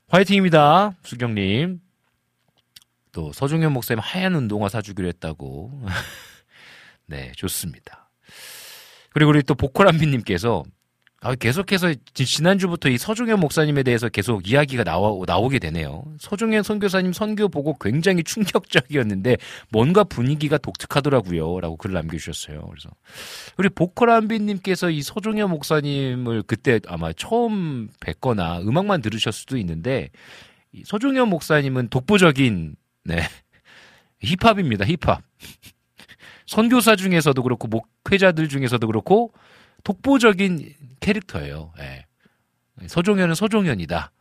[0.08, 0.94] 화이팅입니다.
[1.02, 1.80] 수경님.
[3.12, 5.82] 또 서종현 목사님 하얀 운동화 사주기로 했다고.
[7.06, 8.10] 네, 좋습니다.
[9.10, 10.64] 그리고 우리 또 보컬한비님께서
[11.24, 16.02] 아, 계속해서 지난주부터 이 서종현 목사님에 대해서 계속 이야기가 나와, 나오게 되네요.
[16.18, 19.36] 서종현 선교사님 선교 보고 굉장히 충격적이었는데
[19.70, 21.60] 뭔가 분위기가 독특하더라고요.
[21.60, 22.66] 라고 글을 남겨주셨어요.
[22.66, 22.90] 그래서
[23.56, 30.10] 우리 보컬한비님께서 이 서종현 목사님을 그때 아마 처음 뵙거나 음악만 들으셨을 수도 있는데
[30.72, 32.74] 이 서종현 목사님은 독보적인
[33.04, 33.22] 네
[34.20, 34.84] 힙합입니다.
[34.86, 35.22] 힙합.
[36.46, 39.32] 선교사 중에서도 그렇고 목회자들 중에서도 그렇고
[39.84, 41.72] 독보적인 캐릭터예요.
[41.80, 42.06] 예.
[42.86, 44.12] 서종현은 서종현이다.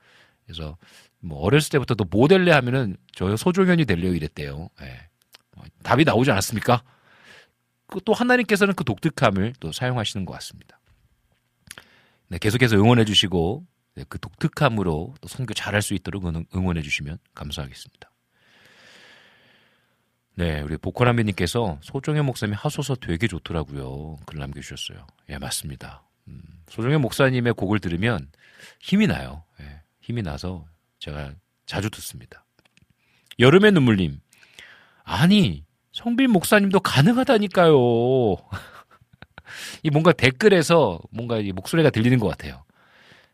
[0.46, 0.78] 그래서
[1.20, 4.70] 뭐 어렸을 때부터 도 모델래 하면은 저 서종현이 되려 이랬대요.
[4.82, 5.10] 예.
[5.56, 6.84] 뭐 답이 나오지 않았습니까?
[7.88, 10.80] 그또 하나님께서는 그 독특함을 또 사용하시는 것 같습니다.
[12.30, 13.66] 네, 계속해서 응원해 주시고
[13.96, 16.24] 네, 그 독특함으로 또 선교 잘할 수 있도록
[16.56, 18.11] 응원해 주시면 감사하겠습니다.
[20.42, 24.18] 네, 우리 보컬한배님께서 소정의 목사님 하소서 되게 좋더라고요.
[24.26, 25.06] 글 남겨주셨어요.
[25.30, 26.02] 예, 맞습니다.
[26.28, 28.28] 음, 소정의 목사님의 곡을 들으면
[28.80, 29.44] 힘이 나요.
[29.60, 30.66] 예, 힘이 나서
[30.98, 31.34] 제가
[31.68, 32.44] 자주 듣습니다.
[33.38, 34.20] 여름의 눈물님.
[35.04, 37.76] 아니, 성빈 목사님도 가능하다니까요.
[39.84, 42.64] 이 뭔가 댓글에서 뭔가 이 목소리가 들리는 것 같아요.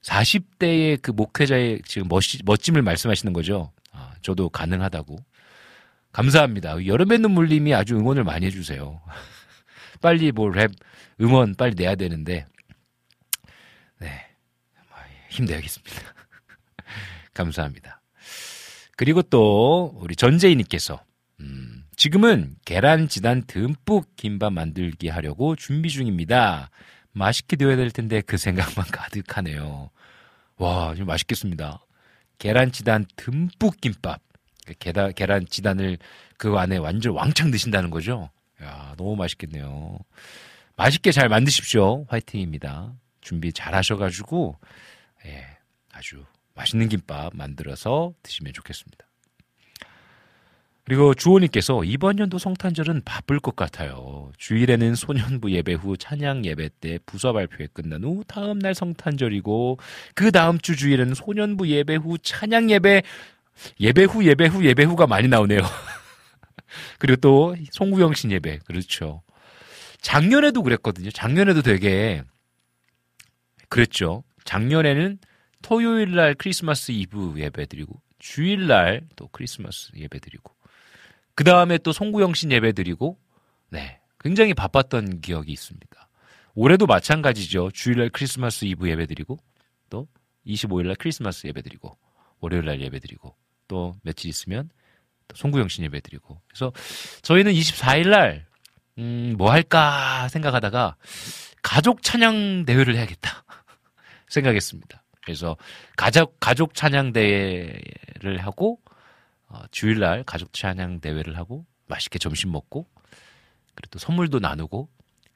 [0.01, 3.71] 40대의 그 목회자의 지금 멋지, 멋짐을 말씀하시는 거죠.
[3.93, 5.15] 아, 저도 가능하다고.
[6.11, 6.85] 감사합니다.
[6.85, 9.01] 여름의 눈물님이 아주 응원을 많이 해주세요.
[10.01, 10.71] 빨리 뭐 랩
[11.21, 12.45] 음원 빨리 내야 되는데
[13.99, 14.09] 네
[15.29, 15.95] 힘내야겠습니다.
[17.33, 18.01] 감사합니다.
[18.95, 21.03] 그리고 또 우리 전재희님께서
[21.39, 26.71] 음, 지금은 계란 지단 듬뿍 김밥 만들기 하려고 준비 중입니다.
[27.11, 29.91] 맛있게 되어야 될 텐데 그 생각만 가득하네요.
[30.57, 31.85] 와, 좀 맛있겠습니다.
[32.39, 34.21] 계란 지단 듬뿍 김밥.
[34.67, 35.97] 그 계단, 계란 지단을
[36.37, 38.29] 그 안에 완전 왕창 드신다는 거죠.
[38.61, 39.97] 야, 너무 맛있겠네요.
[40.75, 42.05] 맛있게 잘 만드십시오.
[42.09, 42.93] 화이팅입니다.
[43.21, 44.57] 준비 잘 하셔가지고,
[45.25, 45.45] 예,
[45.93, 49.07] 아주 맛있는 김밥 만들어서 드시면 좋겠습니다.
[50.87, 54.31] 그리고 주호님께서 이번 연도 성탄절은 바쁠 것 같아요.
[54.37, 59.79] 주일에는 소년부 예배 후 찬양 예배 때 부서 발표회 끝난 후 다음 날 성탄절이고
[60.15, 63.03] 그 다음 주 주일에는 소년부 예배 후 찬양 예배
[63.79, 65.61] 예배 후 예배 후 예배 후가 많이 나오네요.
[66.99, 69.23] 그리고 또 송구영 신 예배 그렇죠.
[70.01, 71.11] 작년에도 그랬거든요.
[71.11, 72.23] 작년에도 되게
[73.69, 74.23] 그랬죠.
[74.45, 75.19] 작년에는
[75.61, 80.53] 토요일 날 크리스마스 이브 예배 드리고 주일 날또 크리스마스 예배 드리고
[81.35, 83.17] 그 다음에 또 송구영 신 예배 드리고
[83.69, 86.09] 네 굉장히 바빴던 기억이 있습니다.
[86.55, 87.71] 올해도 마찬가지죠.
[87.71, 89.37] 주일 날 크리스마스 이브 예배 드리고
[89.89, 90.07] 또
[90.45, 91.97] 25일 날 크리스마스 예배 드리고
[92.39, 93.35] 월요일 날 예배 드리고
[93.67, 94.69] 또 며칠 있으면
[95.27, 96.71] 또 송구영 신 예배 드리고 그래서
[97.21, 98.45] 저희는 24일 날
[98.97, 100.95] 음, 뭐 할까 생각하다가
[101.61, 103.43] 가족 찬양 대회를 해야겠다
[104.29, 105.03] 생각했습니다.
[105.23, 105.57] 그래서
[105.95, 108.79] 가족 가족 찬양 대회를 하고
[109.47, 112.87] 어, 주일날 가족 찬양 대회를 하고 맛있게 점심 먹고
[113.75, 114.89] 그리고 또 선물도 나누고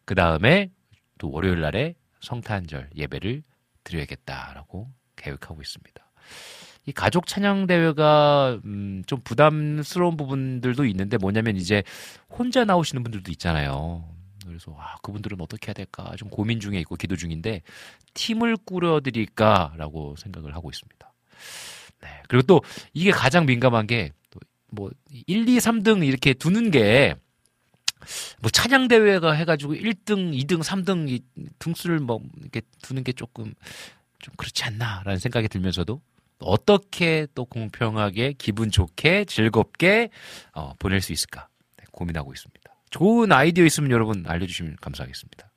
[0.05, 0.71] 그 다음에
[1.17, 3.43] 또 월요일 날에 성탄절 예배를
[3.83, 6.11] 드려야겠다라고 계획하고 있습니다.
[6.85, 11.83] 이 가족 찬양 대회가 음, 좀 부담스러운 부분들도 있는데 뭐냐면 이제
[12.29, 14.03] 혼자 나오시는 분들도 있잖아요.
[14.45, 17.61] 그래서 아, 그분들은 어떻게 해야 될까 좀 고민 중에 있고 기도 중인데
[18.15, 21.13] 팀을 꾸려드릴까라고 생각을 하고 있습니다.
[22.01, 22.07] 네.
[22.27, 22.61] 그리고 또
[22.93, 24.11] 이게 가장 민감한 게
[24.71, 24.89] 뭐
[25.27, 27.15] 1, 2, 3등 이렇게 두는 게
[28.41, 31.21] 뭐 찬양 대회가 해가지고 1등, 2등, 3등 이
[31.59, 33.53] 등수를 뭐 이렇게 두는 게 조금
[34.17, 36.01] 좀 그렇지 않나라는 생각이 들면서도
[36.45, 40.09] 어떻게 또 공평하게 기분 좋게 즐겁게
[40.53, 42.61] 어, 보낼 수 있을까 네, 고민하고 있습니다.
[42.89, 45.49] 좋은 아이디어 있으면 여러분 알려주시면 감사하겠습니다.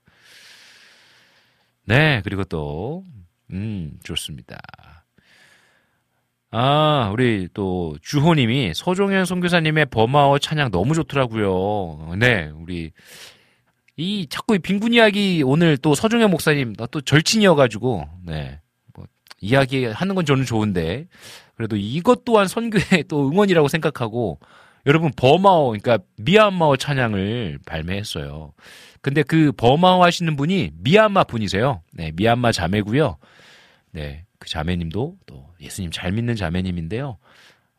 [1.86, 3.04] 네, 그리고 또,
[3.50, 4.58] 음, 좋습니다.
[6.50, 12.14] 아, 우리 또 주호님이 서종현 선교사님의 범아어 찬양 너무 좋더라고요.
[12.16, 12.92] 네, 우리
[13.96, 18.63] 이 자꾸 이 빈군 이야기 오늘 또 서종현 목사님 또 절친이어가지고 네, 뭐
[19.44, 21.06] 이야기하는 건 저는 좋은데
[21.56, 24.40] 그래도 이것 또한 선교의 또 응원이라고 생각하고
[24.86, 28.52] 여러분 버마어 그러니까 미얀마어 찬양을 발매했어요.
[29.00, 31.82] 근데 그 버마어 하시는 분이 미얀마 분이세요.
[31.92, 33.16] 네, 미얀마 자매고요.
[33.92, 37.18] 네, 그 자매님도 또 예수님 잘 믿는 자매님인데요.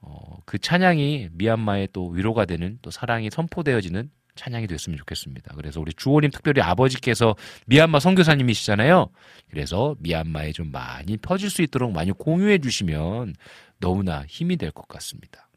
[0.01, 5.53] 어, 그 찬양이 미얀마에 또 위로가 되는 또 사랑이 선포되어지는 찬양이 됐으면 좋겠습니다.
[5.55, 7.35] 그래서 우리 주호님 특별히 아버지께서
[7.67, 9.09] 미얀마 선교사님이시잖아요.
[9.49, 13.35] 그래서 미얀마에 좀 많이 퍼질 수 있도록 많이 공유해 주시면
[13.79, 15.47] 너무나 힘이 될 것 같습니다.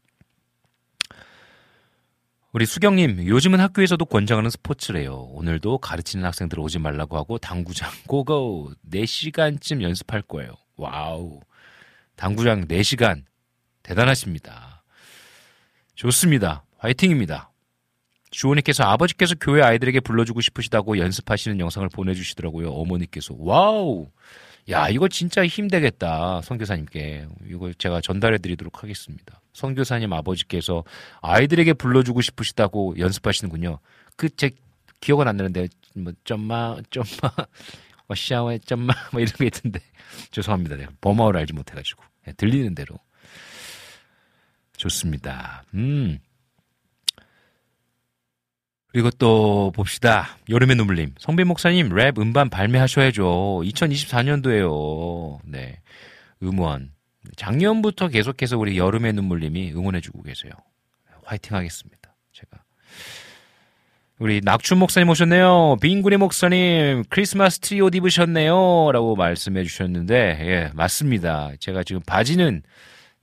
[2.51, 5.13] 우리 수경님, 요즘은 학교에서도 권장하는 스포츠래요.
[5.33, 10.53] 오늘도 가르치는 학생들 오지 말라고 하고 당구장 go go 4시간쯤 연습할 거예요.
[10.75, 11.41] wow.
[12.15, 13.23] 당구장 4시간.
[13.83, 14.83] 대단하십니다.
[15.93, 16.63] 좋습니다.
[16.79, 17.48] 화이팅입니다.
[18.31, 22.71] 주호님께서 아버지께서 교회 아이들에게 불러주고 싶으시다고 연습하시는 영상을 보내주시더라고요.
[22.71, 23.35] 어머니께서.
[23.37, 24.07] 와우.
[24.69, 26.41] 야, 이거 진짜 힘되겠다.
[26.43, 27.27] 선교사님께.
[27.49, 29.41] 이거 제가 전달해 드리도록 하겠습니다.
[29.53, 30.83] 선교사님 아버지께서
[31.21, 33.79] 아이들에게 불러주고 싶으시다고 연습하시는군요.
[34.15, 34.51] 그, 제,
[35.01, 37.33] 기억은 안 나는데, 뭐, 점마, 점마,
[38.07, 39.79] 뭐, 샤워에 점마, 뭐, 이런 게 있던데.
[40.29, 40.75] 죄송합니다.
[40.75, 42.03] 내가 범어를 알지 못해가지고.
[42.25, 42.99] 네, 들리는 대로.
[44.77, 45.63] 좋습니다.
[45.73, 46.19] 음.
[48.91, 50.37] 그리고 또 봅시다.
[50.49, 51.13] 여름의 눈물님.
[51.19, 53.61] 성빈 목사님 랩 음반 발매하셔야죠.
[53.63, 55.39] 2024년도에요.
[55.45, 55.79] 네.
[56.41, 56.91] 음원.
[57.35, 60.53] 작년부터 계속해서 우리 여름의 눈물님이 응원해주고 계세요.
[61.23, 62.15] 화이팅 하겠습니다.
[62.33, 62.63] 제가.
[64.17, 65.77] 우리 낙춘 목사님 오셨네요.
[65.81, 68.91] 빈구리 목사님 크리스마스 트리 옷 입으셨네요.
[68.91, 71.51] 라고 말씀해 주셨는데 예 맞습니다.
[71.59, 72.63] 제가 지금 바지는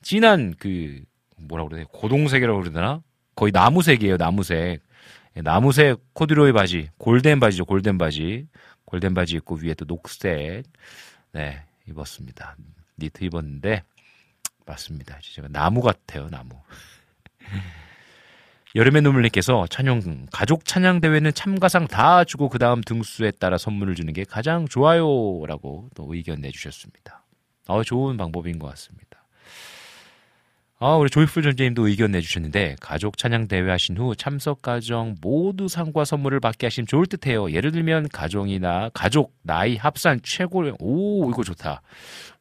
[0.01, 1.03] 진한 그
[1.49, 3.03] 그래야 돼 고동색이라고 그러나
[3.35, 4.17] 거의 나무색이에요.
[4.17, 4.86] 나무색.
[5.37, 7.65] 예, 나무색 코듀로이 바지, 골덴 바지죠.
[7.67, 8.47] 골덴 바지.
[8.87, 10.65] 골덴 바지 입고 위에 또 녹색.
[11.33, 12.57] 네, 입었습니다.
[12.99, 13.83] 니트 입었는데
[14.65, 15.19] 맞습니다.
[15.21, 16.29] 제가 나무 같아요.
[16.29, 16.51] 나무.
[18.75, 24.13] 여름의 눈물님께서 찬용 가족 찬양 대회는 참가상 다 주고 그 다음 등수에 따라 선물을 주는
[24.13, 27.25] 게 가장 좋아요라고 또 의견 내주셨습니다.
[27.69, 29.06] 어, 좋은 방법인 것 같습니다.
[30.79, 36.05] 아, 우리 조이풀 전재님도 의견 내주셨는데 가족 찬양 대회 하신 후 참석 가정 모두 상과
[36.05, 37.51] 선물을 받게 하시면 좋을 듯해요.
[37.51, 41.81] 예를 들면 가정이나 가족 나이 합산 최고 오 이거 좋다.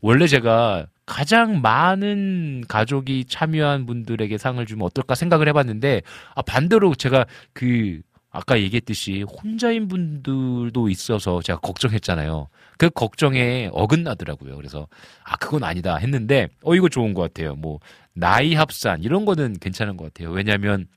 [0.02, 6.02] 원래 제가 가장 많은 가족이 참여한 분들에게 상을 주면 어떨까 생각을 해봤는데
[6.36, 12.50] 아 반대로 제가 그 아까 얘기했듯이 혼자인 분들도 있어서 제가 걱정했잖아요.
[12.78, 14.58] 그 걱정에 어긋나더라고요.
[14.58, 14.90] 그래서
[15.24, 17.56] 아 그건 아니다 했는데 어 이거 좋은 것 같아요.
[17.56, 17.80] 뭐
[18.16, 20.32] 나이 합산 이런 거는 괜찮은 것 같아요.
[20.32, 20.88] 왜냐하면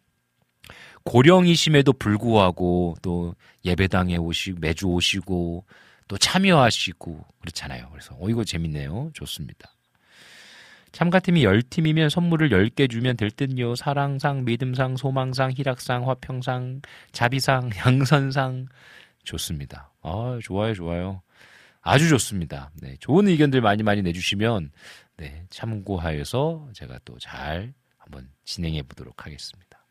[1.04, 5.64] 고령이심에도 불구하고 또 예배당에 오시고 매주 오시고
[6.06, 7.88] 또 참여하시고 그렇잖아요.
[7.90, 9.10] 그래서 어 이거 재밌네요.
[9.14, 9.70] 좋습니다.
[10.92, 13.74] 참가팀이 10팀이면 선물을 10개 주면 될 듯요.
[13.74, 16.80] 사랑상, 믿음상, 소망상, 희락상, 화평상,
[17.12, 18.66] 자비상, 양선상.
[19.24, 19.92] 좋습니다.
[20.02, 21.22] 아, 좋아요, 좋아요.
[21.82, 22.70] 아주 좋습니다.
[22.80, 24.70] 네, 좋은 의견들 많이 많이 내주시면
[25.18, 29.84] 네, 참고하여서 제가 또 잘 한번 진행해 보도록 하겠습니다.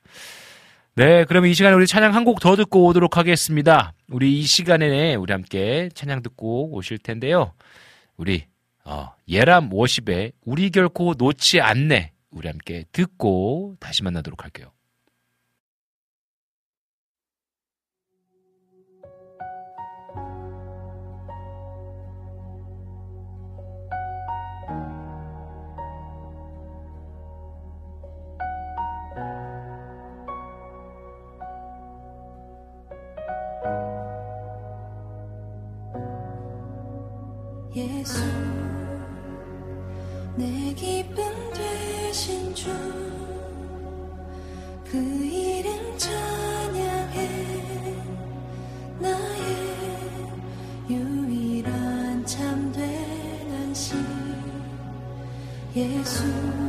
[0.95, 3.93] 네, 그러면 이 시간에 우리 찬양 한 곡 더 듣고 오도록 하겠습니다.
[4.09, 7.53] 우리 이 시간에 우리 함께 찬양 듣고 오실 텐데요.
[8.15, 8.45] 우리
[8.83, 14.71] 어, 예람 워십의 우리 결코 놓지 않네 우리 함께 듣고 다시 만나도록 할게요.
[37.87, 38.21] 예수
[40.35, 41.23] 내 기쁨
[41.53, 43.07] 되신 주
[44.89, 47.27] 그 이름 찬양해
[48.99, 50.31] 나의
[50.89, 53.97] 유일한 참된 안식.
[55.75, 56.66] 예수.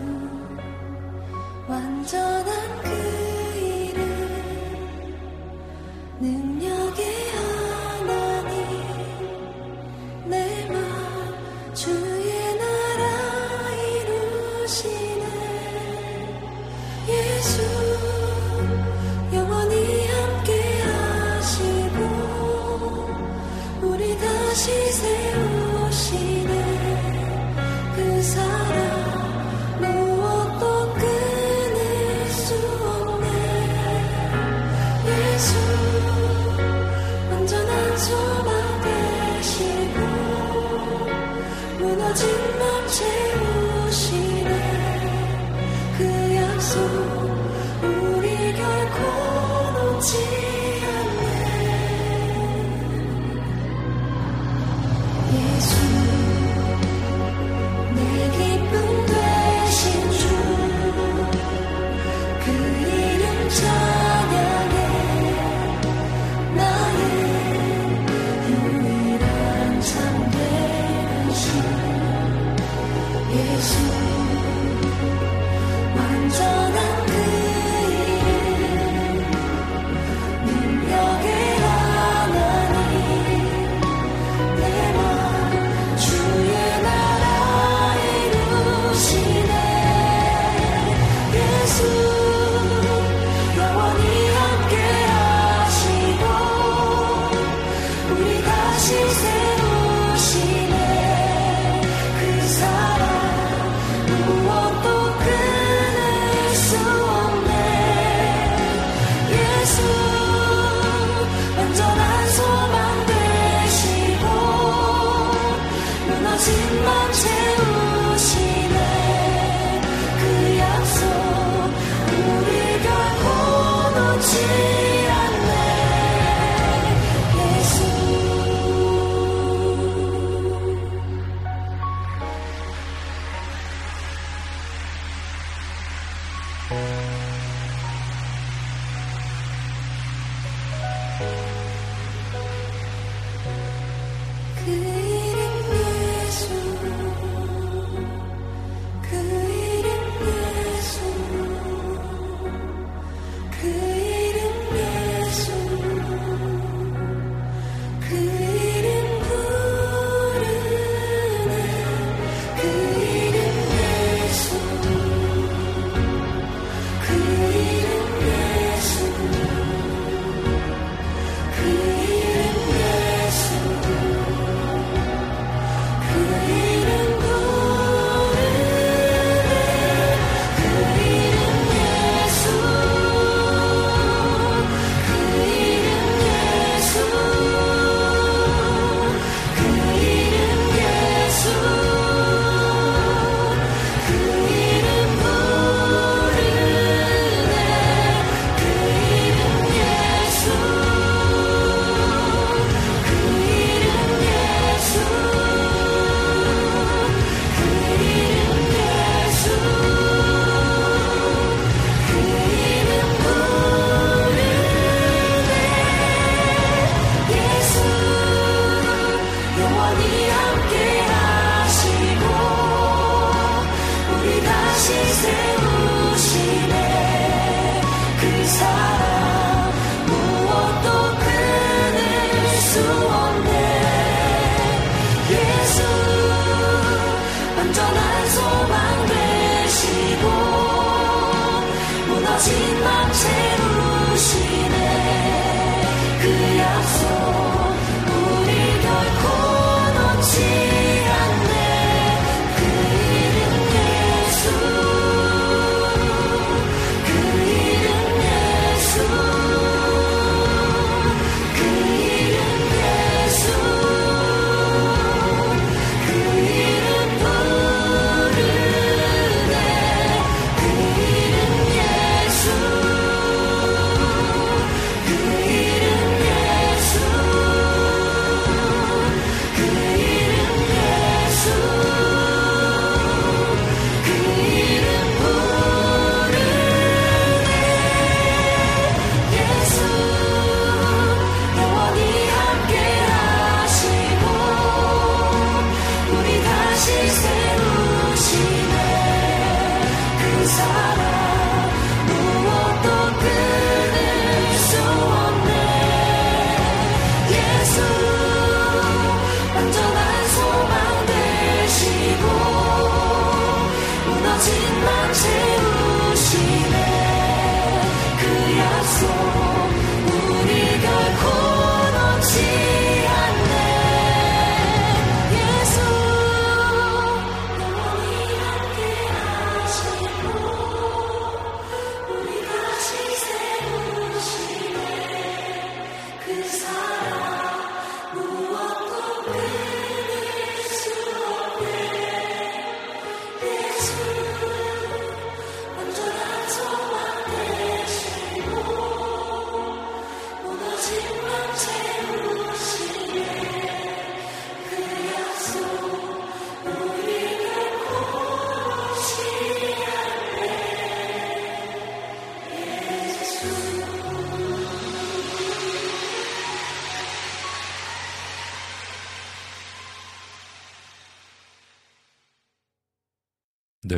[343.78, 344.17] What?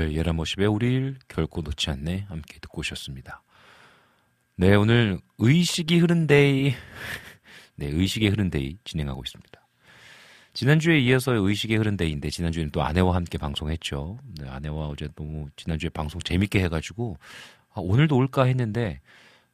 [0.01, 3.43] 네, 예람워십의 우릴 결코 놓지 않네 함께 듣고 오셨습니다.
[4.57, 6.73] 네, 오늘 의식의 흐름 day
[7.77, 9.61] 네, 의식의 흐름 day 진행하고 있습니다.
[10.55, 14.19] 지난주에 이어서 의식의 흐름 day인데 지난주에는 또 아내와 함께 방송했죠.
[14.41, 17.19] 네, 아내와 어제 너무 지난주에 방송 재밌게 해가지고
[17.75, 19.03] 아, 오늘도 올까 했는데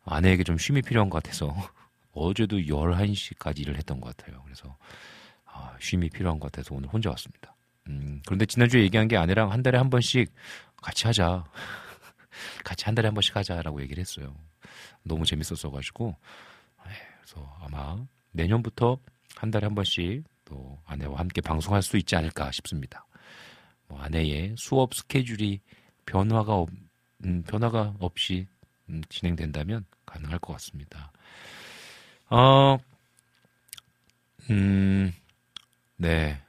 [0.05, 1.57] 아내에게 좀 쉼이 필요한 것 같아서
[2.13, 4.43] 어제도 11시까지 일을 했던 것 같아요.
[4.45, 4.77] 그래서
[5.45, 7.56] 아, 쉼이 필요한 것 같아서 오늘 혼자 왔습니다.
[7.89, 10.33] 음, 그런데 지난주에 얘기한 게 아내랑 한 달에 한 번씩
[10.83, 11.45] 같이 하자.
[12.65, 14.35] 같이 한 달에 한 번씩 하자라고 얘기를 했어요.
[15.03, 16.17] 너무 재밌었어가지고.
[16.87, 18.99] 네, 그래서 아마 내년부터
[19.37, 23.07] 한 달에 한 번씩 또 아내와 함께 방송할 수 있지 않을까 싶습니다.
[23.89, 25.61] 뭐 아내의 수업 스케줄이
[26.07, 26.69] 변화가 없,
[27.25, 28.47] 음, 변화가 없이
[28.89, 31.13] 음, 진행된다면 가능할 것 같습니다.
[32.29, 32.79] 어,
[34.51, 35.13] 음,
[35.97, 36.41] 네.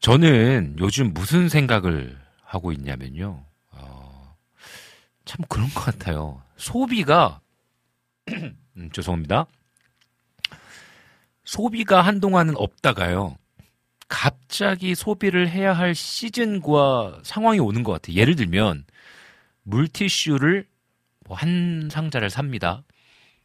[0.00, 3.44] 저는 요즘 무슨 생각을 하고 있냐면요.
[3.72, 4.36] 어,
[5.24, 6.42] 참 그런 것 같아요.
[6.56, 7.40] 소비가,
[8.30, 9.46] 음, 죄송합니다.
[11.44, 13.36] 소비가 한동안은 없다가요.
[14.08, 18.16] 갑자기 소비를 해야 할 시즌과 상황이 오는 것 같아요.
[18.16, 18.84] 예를 들면,
[19.64, 20.66] 물티슈를
[21.26, 22.84] 뭐 한 상자를 삽니다.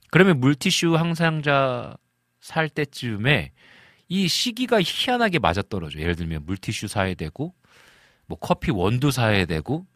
[0.10, 1.98] 그러면 물티슈 한 상자
[2.40, 3.52] 살 때쯤에
[4.14, 6.00] 이 시기가 희한하게 맞아떨어져.
[6.00, 7.56] 예를 들면 물티슈 사야 되고,
[8.28, 9.88] 뭐 커피 원두 사야 되고,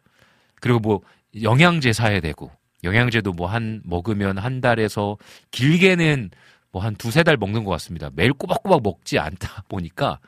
[0.60, 1.00] 그리고 뭐
[1.40, 2.50] 영양제 사야 되고,
[2.82, 5.18] 영양제도 뭐 한 먹으면 한 달에서
[5.52, 6.30] 길게는
[6.72, 8.10] 뭐 한 두세 달 먹는 것 같습니다.
[8.12, 10.18] 매일 꼬박꼬박 먹지 않다 보니까.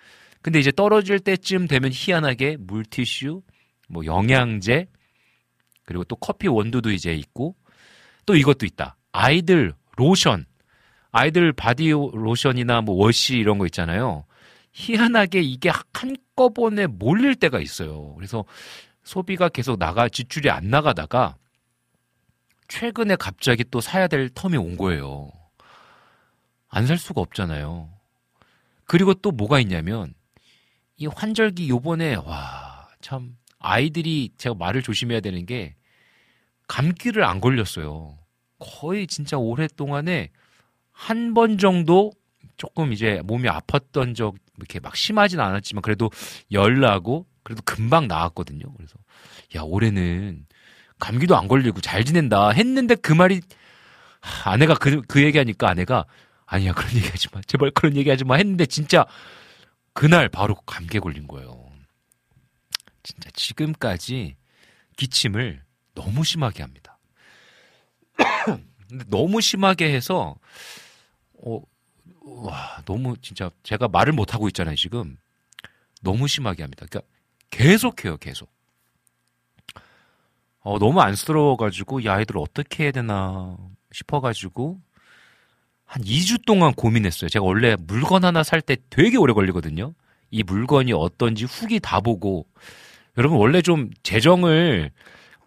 [0.40, 3.42] 근데 이제 떨어질 때쯤 되면 희한하게 물티슈,
[3.88, 4.86] 뭐 영양제,
[5.84, 7.56] 그리고 또 커피 원두도 이제 있고,
[8.24, 8.96] 또 이것도 있다.
[9.10, 10.46] 아이들 로션.
[11.12, 14.24] 아이들 body 로션이나 뭐 wash 이런 거 있잖아요.
[14.72, 18.14] 희한하게 이게 한꺼번에 몰릴 때가 있어요.
[18.14, 18.44] 그래서
[19.02, 21.36] 소비가 계속 나가, 지출이 안 나가다가
[22.68, 25.32] 최근에 갑자기 또 사야 될 term이 온 거예요.
[26.68, 27.90] 안 살 수가 없잖아요.
[28.84, 30.14] 그리고 또 뭐가 있냐면
[30.96, 35.74] 이 환절기 요번에 와, 참 아이들이 제가 말을 조심해야 되는 게
[36.68, 38.16] 감기를 안 걸렸어요.
[38.60, 40.30] 거의 진짜 오랫동안에
[41.00, 42.12] 한 번 정도
[42.58, 46.10] 조금 이제 몸이 아팠던 적 이렇게 막 심하진 않았지만 그래도
[46.52, 48.70] 열 나고 그래도 금방 나았거든요.
[48.76, 48.96] 그래서
[49.56, 50.44] 야 올해는
[50.98, 53.40] 감기도 안 걸리고 잘 지낸다 했는데 그 말이
[54.20, 56.04] 하, 아내가 그, 그 얘기하니까 아내가
[56.44, 59.06] 아니야 그런 얘기하지 마 제발 그런 얘기하지 마 했는데 진짜
[59.94, 61.70] 그날 바로 감기에 걸린 거예요.
[63.02, 64.36] 진짜 지금까지
[64.98, 65.62] 기침을
[65.94, 66.98] 너무 심하게 합니다.
[68.86, 70.36] 근데 너무 심하게 해서
[71.44, 71.60] 어,
[72.22, 75.16] 와 너무 진짜 제가 말을 못 하고 있잖아요 지금
[76.02, 76.86] 너무 심하게 합니다.
[76.88, 77.08] 그러니까
[77.50, 78.50] 계속해요 계속.
[80.62, 83.56] 어, 너무 안쓰러워가지고 이 아이들 어떻게 해야 되나
[83.92, 84.78] 싶어가지고
[85.84, 87.28] 한 2주 동안 고민했어요.
[87.28, 89.94] 제가 원래 물건 하나 살 때 되게 오래 걸리거든요.
[90.30, 92.46] 이 물건이 어떤지 후기 다 보고
[93.18, 94.92] 여러분 원래 좀 재정을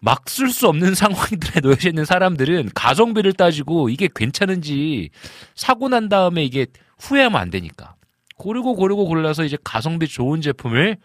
[0.04, 5.10] 막 쓸 수 없는 상황들에 놓여져 있는 사람들은 가성비를 따지고 이게 괜찮은지
[5.56, 6.68] 사고 난 다음에 이게
[7.00, 7.96] 후회하면 안 되니까
[8.36, 10.98] 고르고 고르고 골라서 이제 가성비 좋은 제품을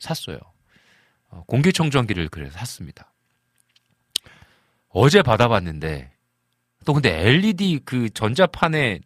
[0.00, 0.38] 샀어요.
[1.28, 3.12] 어, 공기청정기를 그래서 샀습니다.
[4.88, 6.12] 어제 받아봤는데
[6.84, 9.00] 또 근데 LED 그 전자판에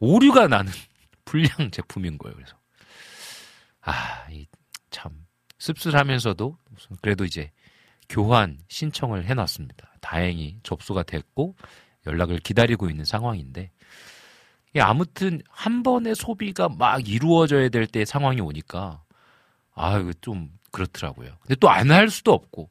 [0.00, 0.70] 오류가 나는
[1.24, 2.34] 불량 제품인 거예요.
[2.34, 2.56] 그래서
[3.80, 5.24] 아, 이참
[5.58, 6.58] 씁쓸하면서도
[7.00, 7.50] 그래도 이제
[8.12, 9.94] 교환 신청을 해놨습니다.
[10.02, 11.56] 다행히 접수가 됐고
[12.06, 13.70] 연락을 기다리고 있는 상황인데
[14.74, 19.02] 예, 아무튼 한 번의 소비가 막 이루어져야 될 때 상황이 오니까
[19.74, 21.30] 아 이거 좀 그렇더라고요.
[21.40, 22.70] 근데 또 안 할 수도 없고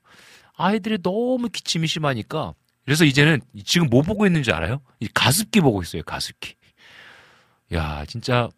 [0.55, 2.53] 아이들이 너무 기침이 심하니까
[2.85, 4.81] 그래서 이제는 지금 뭐 보고 있는지 알아요?
[4.99, 6.03] 이 가습기 보고 있어요.
[6.03, 6.55] 가습기.
[7.73, 8.49] 야 진짜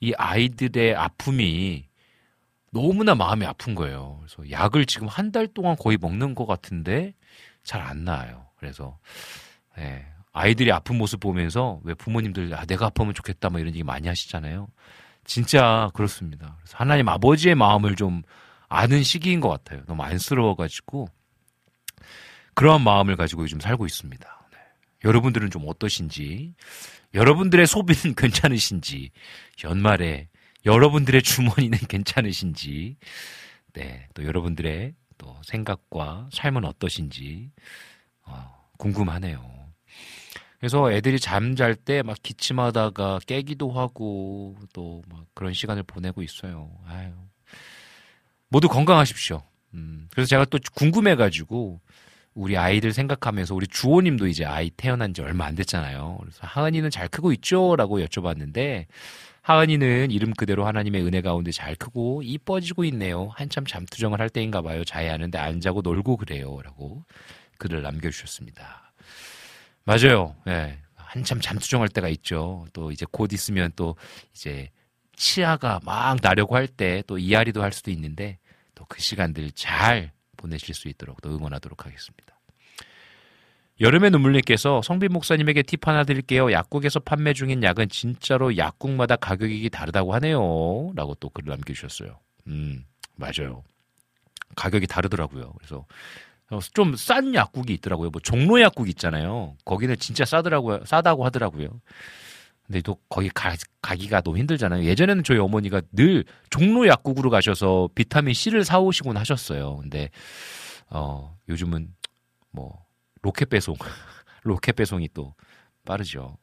[0.00, 1.86] 이 아이들의 아픔이
[2.72, 4.18] 너무나 마음이 아픈 거예요.
[4.20, 7.14] 그래서 약을 지금 한 달 동안 거의 먹는 것 같은데
[7.64, 8.46] 잘 안 나아요.
[8.56, 8.98] 그래서
[9.78, 14.08] 예, 아이들이 아픈 모습 보면서 왜 부모님들 아, 내가 아프면 좋겠다 뭐 이런 얘기 많이
[14.08, 14.68] 하시잖아요.
[15.24, 16.56] 진짜 그렇습니다.
[16.60, 18.22] 그래서 하나님 아버지의 마음을 좀
[18.68, 19.82] 아는 시기인 것 같아요.
[19.86, 21.08] 너무 안쓰러워가지고
[22.54, 24.48] 그러한 마음을 가지고 요즘 살고 있습니다.
[24.52, 24.58] 네.
[25.04, 26.54] 여러분들은 좀 어떠신지,
[27.14, 29.10] 여러분들의 소비는 괜찮으신지,
[29.64, 30.28] 연말에
[30.64, 32.96] 여러분들의 주머니는 괜찮으신지,
[33.74, 37.50] 네, 또 여러분들의 또 생각과 삶은 어떠신지,
[38.24, 39.50] 어, 궁금하네요.
[40.58, 46.70] 그래서 애들이 잠잘 때 막 기침하다가 깨기도 하고 또 막 그런 시간을 보내고 있어요.
[46.86, 47.10] 아유.
[48.48, 49.42] 모두 건강하십시오.
[49.74, 51.80] 음, 그래서 제가 또 궁금해가지고
[52.34, 56.18] 우리 아이들 생각하면서 우리 주호님도 이제 아이 태어난 지 얼마 안 됐잖아요.
[56.20, 57.74] 그래서 하은이는 잘 크고 있죠?
[57.76, 58.86] 라고 여쭤봤는데
[59.42, 63.28] 하은이는 이름 그대로 하나님의 은혜 가운데 잘 크고 이뻐지고 있네요.
[63.34, 64.84] 한참 잠투정을 할 때인가 봐요.
[64.84, 66.60] 자해하는데 안 자고 놀고 그래요.
[66.62, 67.04] 라고
[67.58, 68.92] 글을 남겨주셨습니다.
[69.84, 70.36] 맞아요.
[70.48, 70.78] 예.
[70.96, 72.66] 한참 잠투정할 때가 있죠.
[72.72, 73.96] 또 이제 곧 있으면 또
[74.32, 74.70] 이제
[75.16, 78.38] 치아가 막 나려고 할 때 또 이앓이도 할 수도 있는데
[78.74, 82.31] 또 그 시간들 잘 보내실 수 있도록 또 응원하도록 하겠습니다.
[83.80, 86.52] 여름의 눈물님께서 성빈 목사님에게 팁 하나 드릴게요.
[86.52, 90.92] 약국에서 판매 중인 약은 진짜로 약국마다 가격이 다르다고 하네요.
[90.94, 92.18] 라고 또 글을 남겨주셨어요.
[92.48, 92.84] 음,
[93.16, 93.64] 맞아요.
[94.54, 95.52] 가격이 다르더라고요.
[95.58, 95.86] 그래서
[96.50, 98.10] 어, 좀싼 약국이 있더라고요.
[98.10, 99.56] 뭐 종로 약국 있잖아요.
[99.64, 100.84] 거기는 진짜 싸더라고요.
[100.84, 101.80] 싸다고 하더라고요.
[102.66, 104.84] 근데 또 거기 가, 가기가 너무 힘들잖아요.
[104.84, 109.78] 예전에는 저희 어머니가 늘 종로 약국으로 가셔서 비타민 C를 사오시곤 하셨어요.
[109.78, 110.10] 근데
[110.88, 111.88] 어, 요즘은
[112.50, 112.84] 뭐
[113.22, 113.76] 로켓 배송,
[114.42, 115.34] 로켓 배송이 또
[115.84, 116.36] 빠르죠.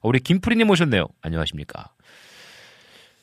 [0.00, 1.06] 어, 우리 김프리님 오셨네요.
[1.20, 1.92] 안녕하십니까.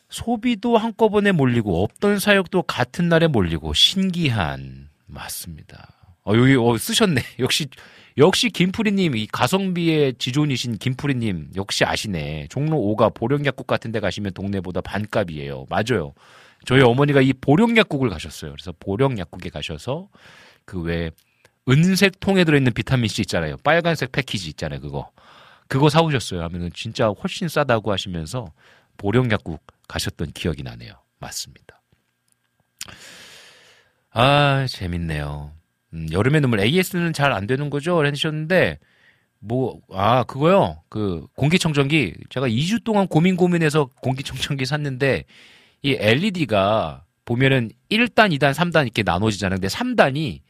[0.10, 5.94] 소비도 한꺼번에 몰리고 없던 사역도 같은 날에 몰리고 신기한 맞습니다.
[6.24, 7.22] 어, 여기 어, 쓰셨네.
[7.40, 7.68] 역시
[8.18, 12.48] 역시 김프리님 이 가성비의 지존이신 김프리님 역시 아시네.
[12.50, 15.66] 종로 5가 보령약국 같은 데 가시면 동네보다 반값이에요.
[15.70, 16.14] 맞아요.
[16.66, 18.52] 저희 어머니가 이 보령약국을 가셨어요.
[18.52, 20.10] 그래서 보령약국에 가셔서
[20.66, 21.12] 그왜
[21.70, 23.58] 은색 통에 들어있는 비타민 C 있잖아요.
[23.58, 24.80] 빨간색 패키지 있잖아요.
[24.82, 25.12] 그거
[25.68, 26.42] 그거 사오셨어요.
[26.44, 28.52] 하면은 진짜 훨씬 싸다고 하시면서
[28.98, 30.94] 보령약국 가셨던 기억이 나네요.
[31.20, 31.82] 맞습니다.
[34.12, 35.52] 아 재밌네요.
[35.94, 38.04] 음, 여름의 눈물 AS는 잘 안 되는 거죠?
[38.06, 38.80] 해주셨는데
[39.40, 40.82] 뭐 아 그거요.
[40.90, 45.26] 그 공기청정기 제가 2주 동안 고민 고민해서 공기청정기 샀는데
[45.84, 49.58] 이 LED가 보면은 1단, 2단, 3단 이렇게 나눠지잖아요.
[49.60, 50.42] 근데 3단이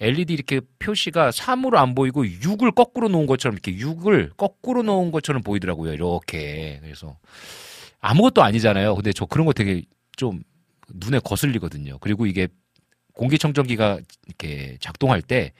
[0.00, 5.42] LED 이렇게 표시가 3으로 안 보이고 6을 거꾸로 놓은 것처럼 이렇게 6을 거꾸로 놓은 것처럼
[5.42, 5.92] 보이더라고요.
[5.94, 6.78] 이렇게.
[6.82, 7.16] 그래서
[8.00, 8.94] 아무것도 아니잖아요.
[8.94, 9.82] 근데 저 그런 거 되게
[10.16, 10.42] 좀
[10.94, 11.98] 눈에 거슬리거든요.
[12.00, 12.48] 그리고 이게
[13.14, 15.52] 공기청정기가 이렇게 작동할 때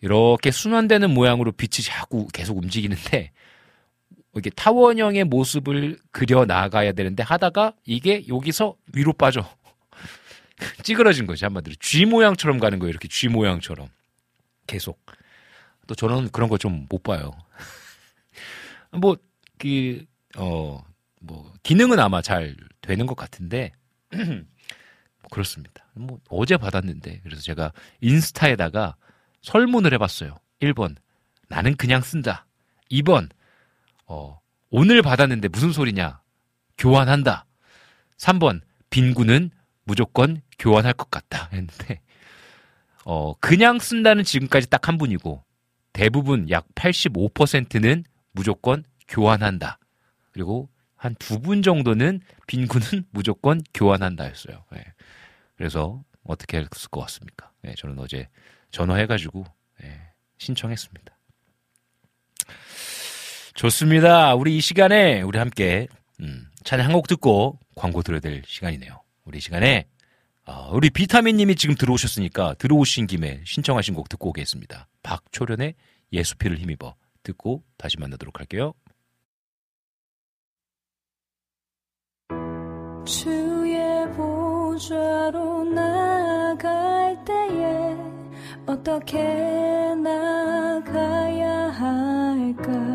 [0.00, 3.30] 이렇게 순환되는 모양으로 빛이 자꾸 계속 움직이는데
[4.32, 9.44] 이렇게 타원형의 모습을 그려 나가야 되는데 하다가 이게 여기서 위로 빠져.
[10.84, 12.90] 찌그러진 거지 한마디로 G 모양처럼 가는 거예요.
[12.90, 13.88] 이렇게 G 모양처럼
[14.66, 15.00] 계속.
[15.86, 17.32] 또 저는 그런 거 좀 못 봐요.
[18.92, 19.16] 뭐
[19.58, 20.06] 그
[20.36, 20.82] 어
[21.22, 23.72] 뭐 기능은 아마 잘 되는 것 같은데
[25.30, 25.84] 그렇습니다.
[25.94, 28.96] 뭐 어제 받았는데 그래서 제가 인스타에다가
[29.42, 30.38] 설문을 해봤어요.
[30.62, 30.96] 1번
[31.48, 32.46] 나는 그냥 쓴다.
[32.90, 33.28] 2번
[34.06, 34.40] 어,
[34.70, 36.20] 오늘 받았는데 무슨 소리냐?
[36.78, 37.44] 교환한다.
[38.16, 39.50] 3번 빈구는
[39.90, 41.48] 무조건 교환할 것 같다.
[41.52, 42.00] 했는데
[43.04, 45.42] 어, 그냥 쓴다는 지금까지 딱 한 분이고
[45.92, 49.78] 대부분 약 85%는 무조건 교환한다.
[50.32, 54.64] 그리고 한 두 분 정도는 빈구는 무조건 교환한다 했어요.
[54.76, 54.84] 예.
[55.56, 57.50] 그래서 어떻게 했을 것 같습니까?
[57.66, 58.28] 예, 저는 어제
[58.70, 59.44] 전화해가지고
[59.82, 60.00] 예,
[60.38, 61.12] 신청했습니다.
[63.54, 64.34] 좋습니다.
[64.34, 65.88] 우리 이 시간에 우리 함께
[66.20, 69.02] 음, 찬양 한곡 듣고 광고 들어야 될 시간이네요.
[69.30, 69.86] 우리 이 시간에
[70.44, 74.88] 어, 우리 비타민님이 지금 들어오셨으니까 들어오신 김에 신청하신 곡 듣고 오겠습니다.
[75.04, 75.74] 박초련의
[76.12, 78.74] 예수피를 힘입어 듣고 다시 만나도록 할게요.
[83.06, 83.78] 주의
[84.16, 87.96] 보좌로 나갈 때에
[88.66, 89.22] 어떻게
[89.94, 92.89] 나가야 할까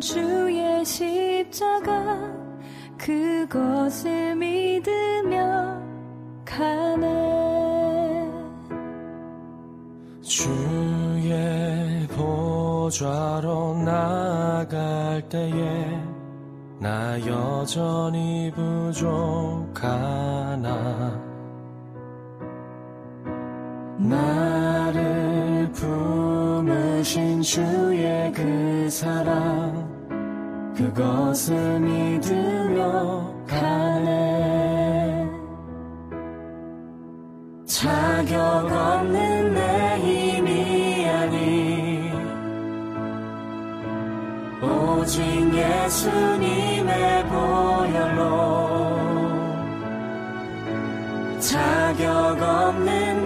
[0.00, 2.36] 주의 십자가
[2.98, 5.80] 그것을 믿으며
[6.44, 8.30] 가네.
[10.22, 16.00] 주의 보좌로 나갈 때에
[16.78, 19.96] 나 여전히 부족하나?
[23.98, 29.85] 나를 품으신 주의 그 사랑
[30.76, 35.26] 그것을 믿으며 가네.
[37.64, 38.36] 자격
[38.70, 42.12] 없는 내 힘이 아니.
[44.60, 45.22] 오직
[45.54, 48.26] 예수님의 보혈로
[51.40, 53.25] 자격 없는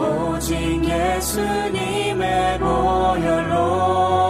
[0.00, 4.29] 오직 예수님의 보혈로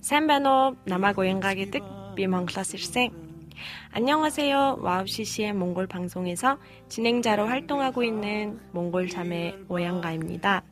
[0.00, 3.10] 산반호 남아고행각의 뜻비 멍클라스 일생
[3.90, 4.78] 안녕하세요.
[4.80, 6.58] 와우 CCM의 몽골 방송에서
[6.88, 10.62] 진행자로 활동하고 있는 몽골 자매 오양가입니다.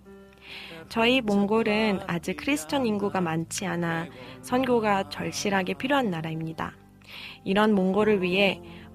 [0.88, 4.06] 저희 몽골은 아직 크리스천 인구가 많지 않아
[4.42, 6.74] 선교가 절실하게 필요한 나라입니다.
[7.42, 8.62] 이런 몽골을 위해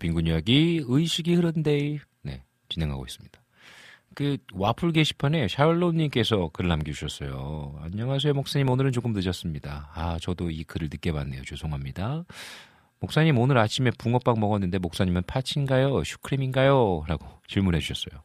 [0.00, 3.40] 빈군 이야기 의식의 흐름 day 네, 진행하고 있습니다.
[4.14, 7.78] 그 와플 게시판에 샤얼롯님께서 글을 남겨주셨어요.
[7.80, 8.68] 안녕하세요, 목사님.
[8.68, 9.92] 오늘은 조금 늦었습니다.
[9.94, 11.42] 아, 저도 이 글을 늦게 봤네요.
[11.44, 12.24] 죄송합니다.
[12.98, 16.02] 목사님 오늘 아침에 붕어빵 먹었는데 목사님은 팥인가요?
[16.02, 17.04] 슈크림인가요?
[17.06, 18.22] 라고 질문해 주셨어요.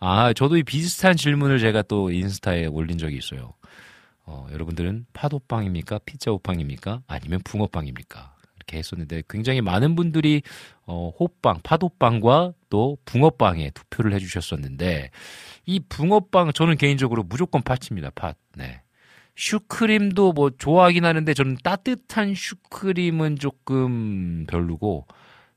[0.00, 3.54] 아, 저도 이 비슷한 질문을 제가 또 인스타에 올린 적이 있어요.
[4.24, 6.00] 어, 여러분들은 팥호빵입니까?
[6.04, 7.02] 피자호빵입니까?
[7.06, 8.31] 아니면 붕어빵입니까?
[8.62, 10.42] 이렇게 했었는데 굉장히 많은 분들이
[10.86, 15.10] 어, 호빵, 파도빵과 또 붕어빵에 투표를 해주셨었는데
[15.66, 18.10] 이 붕어빵 저는 개인적으로 무조건 파치입니다.
[18.14, 18.36] 팥.
[18.56, 18.82] 네.
[19.34, 25.06] 슈크림도 뭐 좋아하긴 하는데 저는 따뜻한 슈크림은 조금 별로고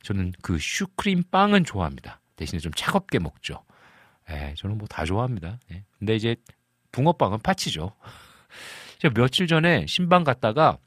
[0.02, 2.22] 저는 그 슈크림 빵은 좋아합니다.
[2.38, 3.64] 대신에 좀 차갑게 먹죠.
[4.30, 5.60] 예, 저는 뭐 다 좋아합니다.
[5.72, 5.84] 예.
[6.00, 6.36] 근데 이제
[6.92, 7.92] 붕어빵은 파치죠.
[9.00, 10.78] 제가 며칠 전에 신방 갔다가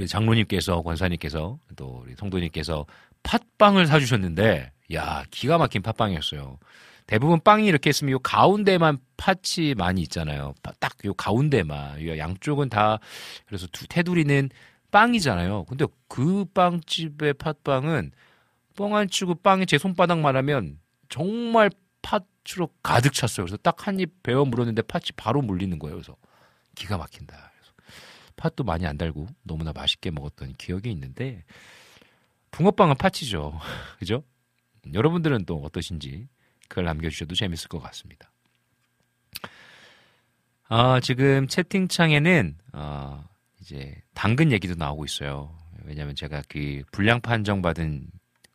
[0.00, 2.86] 우리 장로님께서 권사님께서 또 우리 성도님께서
[3.22, 6.58] 팥빵을 사주셨는데 야 기가 막힌 팥빵이었어요.
[7.06, 10.54] 대부분 빵이 이렇게 있으면 요 가운데만 팥이 많이 있잖아요.
[10.62, 12.98] 딱 요 가운데만 요 양쪽은 다
[13.46, 14.48] 그래서 두 테두리는
[14.90, 15.64] 빵이잖아요.
[15.64, 18.12] 근데 그 빵집의 팥빵은
[18.76, 20.78] 뻥 안 치고 빵이 제 손바닥만 하면
[21.10, 21.70] 정말
[22.00, 23.44] 팥으로 가득 찼어요.
[23.44, 25.96] 그래서 딱 한 입 베어 물었는데 팥이 바로 물리는 거예요.
[25.96, 26.16] 그래서
[26.74, 27.49] 기가 막힌다.
[28.40, 31.44] 팥도 많이 안 달고 너무나 맛있게 먹었던 기억이 있는데
[32.50, 33.60] 붕어빵은 팥이죠.
[34.00, 34.24] 그죠?
[34.92, 36.26] 여러분들은 또 어떠신지
[36.68, 38.32] 그걸 남겨주셔도 재밌을 것 같습니다.
[40.68, 43.28] 아, 지금 채팅창에는 아,
[43.60, 45.54] 이제 당근 얘기도 나오고 있어요.
[45.84, 48.06] 왜냐하면 제가 그 불량 판정 받은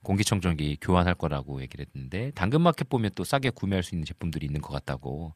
[0.06, 4.72] 공기청정기 교환할 거라고 얘기를 했는데 당근마켓 보면 또 싸게 구매할 수 있는 제품들이 있는 것
[4.72, 5.34] 같다고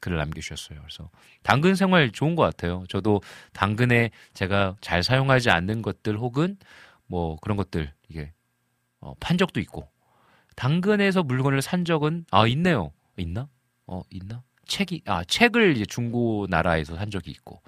[0.00, 0.80] 글을 남겨주셨어요.
[0.80, 1.10] 그래서
[1.42, 2.84] 당근 생활 좋은 것 같아요.
[2.88, 3.22] 저도
[3.52, 6.56] 당근에 제가 잘 사용하지 않는 것들 혹은
[7.06, 8.32] 뭐 그런 것들 이게
[9.00, 9.88] 어, 판 적도 있고
[10.56, 12.92] 당근에서 물건을 산 적은 아 있네요.
[13.16, 13.48] 있나?
[13.86, 14.42] 어 있나?
[14.66, 17.62] 책이 아 책을 이제 중고 나라에서 산 적이 있고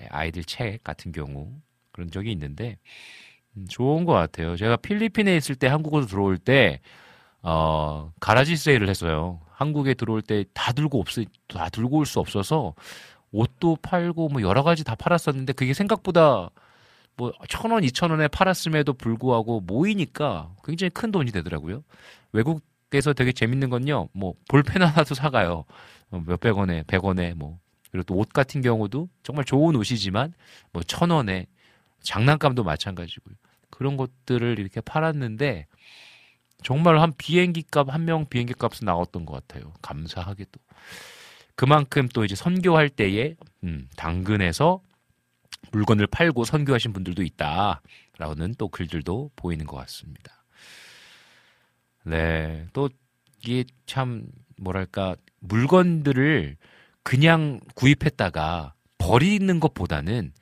[0.00, 1.52] 예, 아이들 책 같은 경우
[1.92, 3.33] 그런 적이 있는데 음,
[3.68, 4.56] 좋은 것 같아요.
[4.56, 6.80] 제가 필리핀에 있을 때 한국으로 들어올 때
[7.42, 9.40] 어, 가라지 세일을 했어요.
[9.52, 11.06] 한국에 들어올 때 다 들고 없,
[11.48, 12.74] 다 들고 올 수 없어서
[13.32, 16.50] 옷도 팔고 뭐 여러 가지 다 팔았었는데 그게 생각보다
[17.16, 21.82] 뭐 천 원, 이천 원에 팔았음에도 불구하고 모이니까 굉장히 큰 돈이 되더라고요.
[22.32, 24.08] 외국에서 되게 재밌는 건요.
[24.12, 25.64] 뭐 볼펜 하나도 사가요.
[26.10, 27.58] 어, 몇백 원에, 백 원에 뭐
[27.92, 30.32] 그리고 또 옷 같은 경우도 정말 좋은 옷이지만
[30.72, 31.46] 뭐 천 원에
[32.02, 33.34] 장난감도 마찬가지고요.
[33.74, 35.66] 그런 것들을 이렇게 팔았는데
[36.62, 39.72] 정말 한 비행기 값, 한 명 비행기 값은 나왔던 것 같아요.
[39.82, 40.60] 감사하게도.
[41.56, 43.34] 그만큼 또 이제 선교할 때에,
[43.64, 44.80] 음, 당근에서
[45.72, 47.80] 물건을 팔고 선교하신 분들도 있다
[48.18, 50.44] 라는 또 글들도 보이는 것 같습니다.
[52.04, 52.66] 네.
[52.72, 52.88] 또
[53.42, 54.26] 이게 참,
[54.56, 56.56] 뭐랄까, 물건들을
[57.02, 60.32] 그냥 구입했다가 버리는 것보다는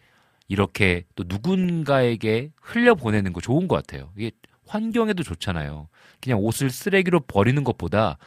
[0.53, 4.12] 이렇게 또 누군가에게 흘려보내는 거 좋은 것 같아요.
[4.19, 4.33] 이게
[4.66, 5.89] 환경에도 좋잖아요.
[6.20, 8.19] 그냥 옷을 쓰레기로 버리는 것보다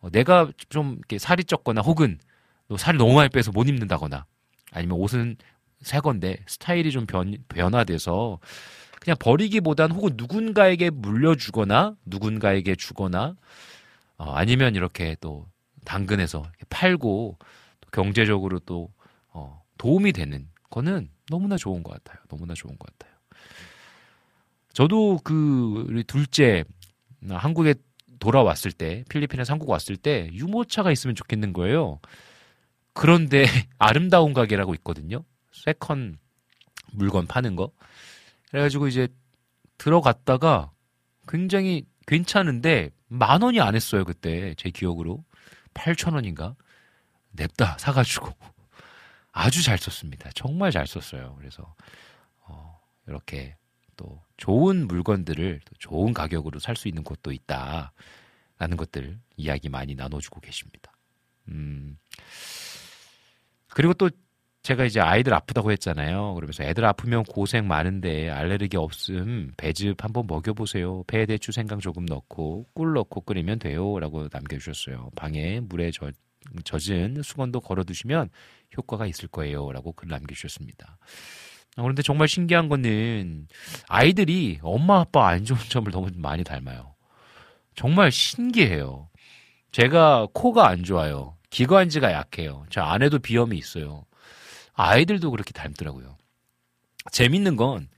[0.00, 2.18] 어, 내가 좀 이렇게 살이 쪘거나 혹은
[2.68, 4.26] 또 살이 너무 많이 빼서 못 입는다거나
[4.70, 5.36] 아니면 옷은
[5.80, 8.38] 새 건데 스타일이 좀 변, 변화돼서
[9.00, 13.34] 그냥 버리기보단 혹은 누군가에게 물려주거나 누군가에게 주거나
[14.18, 15.46] 어, 아니면 이렇게 또
[15.86, 17.38] 당근에서 팔고
[17.80, 18.90] 또 경제적으로 또
[19.28, 22.22] 어, 도움이 되는 거는 너무나 좋은 것 같아요.
[22.28, 23.16] 너무나 좋은 것 같아요.
[24.74, 26.64] 저도 그 우리 둘째
[27.26, 27.74] 한국에
[28.18, 32.00] 돌아왔을 때 필리핀에서 한국 왔을 때 유모차가 있으면 좋겠는 거예요.
[32.92, 33.44] 그런데
[33.78, 35.24] 아름다운 가게라고 있거든요.
[35.52, 36.18] second
[36.92, 37.70] 물건 파는 거.
[38.50, 39.08] 그래가지고 이제
[39.78, 40.70] 들어갔다가
[41.26, 45.24] 굉장히 괜찮은데 만 원이 안 했어요 그때 제 기억으로
[45.72, 46.56] 8천 원인가
[47.30, 48.34] 냅다 사가지고
[49.32, 50.30] 아주 잘 썼습니다.
[50.34, 51.34] 정말 잘 썼어요.
[51.38, 51.74] 그래서
[52.46, 52.78] 어,
[53.08, 53.56] 이렇게
[53.96, 60.40] 또 좋은 물건들을 또 좋은 가격으로 살 수 있는 곳도 있다라는 것들 이야기 많이 나눠주고
[60.40, 60.92] 계십니다.
[61.48, 61.98] 음.
[63.68, 64.10] 그리고 또
[64.62, 66.34] 제가 이제 아이들 아프다고 했잖아요.
[66.34, 71.02] 그러면서 애들 아프면 고생 많은데 알레르기 없음 배즙 한번 먹여보세요.
[71.08, 75.10] 배에 대추 생강 조금 넣고 꿀 넣고 끓이면 돼요 라고 남겨주셨어요.
[75.16, 76.14] 방에 물에 젖,
[76.64, 78.30] 젖은 수건도 걸어두시면
[78.76, 80.98] 효과가 있을 거예요 라고 글 남겨주셨습니다.
[81.76, 83.48] 아, 그런데 정말 신기한 거는
[83.88, 86.94] 아이들이 엄마 아빠 안 좋은 점을 너무 많이 닮아요.
[87.74, 89.08] 정말 신기해요.
[89.70, 91.36] 제가 코가 안 좋아요.
[91.50, 92.66] 기관지가 약해요.
[92.70, 94.04] 저 안에도 비염이 있어요.
[94.74, 96.16] 아이들도 그렇게 닮더라고요.
[97.10, 97.88] 재밌는 건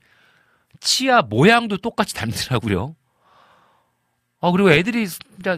[0.79, 2.95] 치아 모양도 똑같이 닮더라고요.
[4.41, 5.07] 아, 그리고 애들이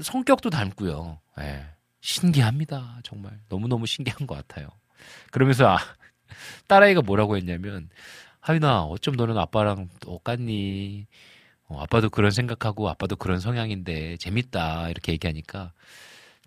[0.02, 1.19] 성격도 닮고요.
[1.39, 1.65] 예.
[2.02, 2.99] 신기합니다.
[3.03, 3.39] 정말.
[3.49, 4.69] 너무너무 신기한 것 같아요.
[5.32, 5.78] 그러면서 아,
[6.68, 7.90] 딸아이가 뭐라고 했냐면
[8.40, 11.07] 하윤아, 어쩜 너는 아빠랑 똑같니?
[11.69, 14.90] 어, 아빠도 그런 생각하고 아빠도 그런 성향인데 재밌다.
[14.90, 15.74] 이렇게 얘기하니까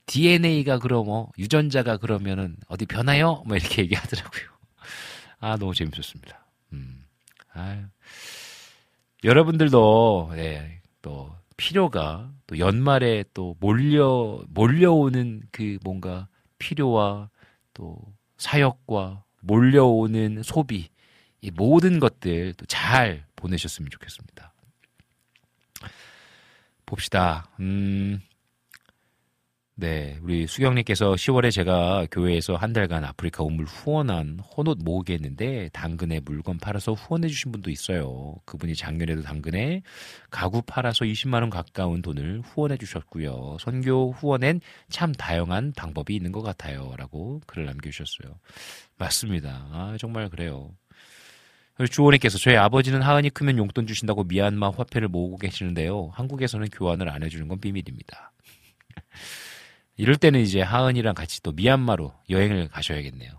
[0.06, 3.42] DNA가 그럼 뭐 유전자가 그러면은 어디 변하여?
[3.46, 4.42] 뭐 이렇게 얘기하더라고요.
[5.40, 6.46] 아, 너무 재밌었습니다.
[6.72, 7.04] 음.
[7.52, 7.84] 아유.
[9.24, 16.28] 여러분들도 예, 또 필요가 또 연말에 또 몰려 몰려오는 그 뭔가
[16.58, 17.28] 필요와
[17.74, 18.00] 또
[18.40, 20.88] 사역과 몰려오는 소비
[21.42, 24.52] 이 모든 것들 또잘 보내셨으면 좋겠습니다.
[26.86, 27.48] 봅시다.
[27.60, 28.20] 음.
[29.80, 36.20] 네, 우리 수경님께서 10월에 제가 교회에서 한 달간 아프리카 우물 후원한 헌옷 모으게 했는데 당근에
[36.20, 38.34] 물건 팔아서 후원해주신 분도 있어요.
[38.44, 39.80] 그분이 작년에도 당근에
[40.28, 43.56] 가구 팔아서 20만 원 가까운 돈을 후원해주셨고요.
[43.58, 48.38] 선교 후원엔 참 다양한 방법이 있는 것 같아요.라고 글을 남겨주셨어요.
[48.98, 49.66] 맞습니다.
[49.72, 50.74] 아 정말 그래요.
[51.90, 56.10] 주호님께서 저희 아버지는 하은이 크면 용돈 주신다고 미얀마 화폐를 모으고 계시는데요.
[56.12, 58.30] 한국에서는 교환을 안 해주는 건 비밀입니다.
[60.00, 63.30] 이럴 때는 이제 하은이랑 같이 또 미얀마로 여행을 가셔야겠네요.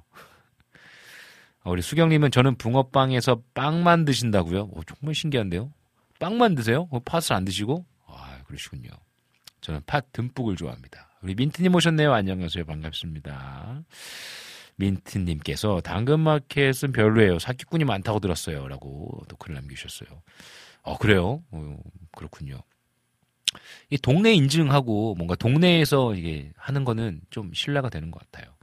[1.66, 4.70] 우리 수경님은 저는 붕어빵에서 빵 만 드신다고요?
[4.72, 5.74] 오, 정말 신기한데요?
[6.20, 6.88] 빵 만 드세요?
[7.04, 7.84] 팥을 안 드시고?
[8.06, 8.92] 아, 그러시군요.
[9.62, 11.10] 저는 팥 듬뿍을 좋아합니다.
[11.24, 12.14] 우리 민트님 오셨네요.
[12.14, 12.64] 안녕하세요.
[12.66, 13.82] 반갑습니다.
[14.76, 17.40] 민트님께서 당근마켓은 별로예요.
[17.40, 18.68] 사기꾼이 많다고 들었어요.
[18.68, 20.10] 라고 또 글을 남기셨어요.
[20.84, 21.42] 어, 그래요?
[21.50, 21.78] 어,
[22.16, 22.62] 그렇군요.
[23.90, 28.54] 이 동네 인증하고 뭔가 동네에서 이게 하는 거는 좀 신뢰가 되는 것 같아요.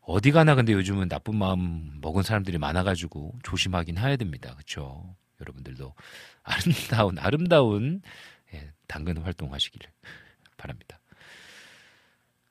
[0.00, 4.52] 어디 가나 근데 요즘은 나쁜 마음 먹은 사람들이 많아가지고 조심하긴 해야 됩니다.
[4.54, 5.14] 그렇죠?
[5.40, 5.94] 여러분들도
[6.42, 8.02] 아름다운 아름다운
[8.54, 9.88] 예, 당근 활동하시기를
[10.56, 10.98] 바랍니다.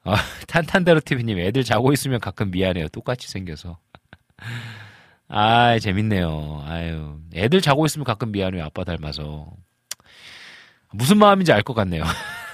[0.03, 0.15] 아,
[0.48, 2.88] 탄탄다로 TV님 애들 자고 있으면 가끔 미안해요.
[2.89, 3.77] 똑같이 생겨서.
[5.27, 6.64] 아, 재밌네요.
[6.65, 8.64] 아유, 애들 자고 있으면 가끔 미안해요.
[8.64, 9.53] 아빠 닮아서.
[10.93, 12.03] 무슨 마음인지 알 것 같네요.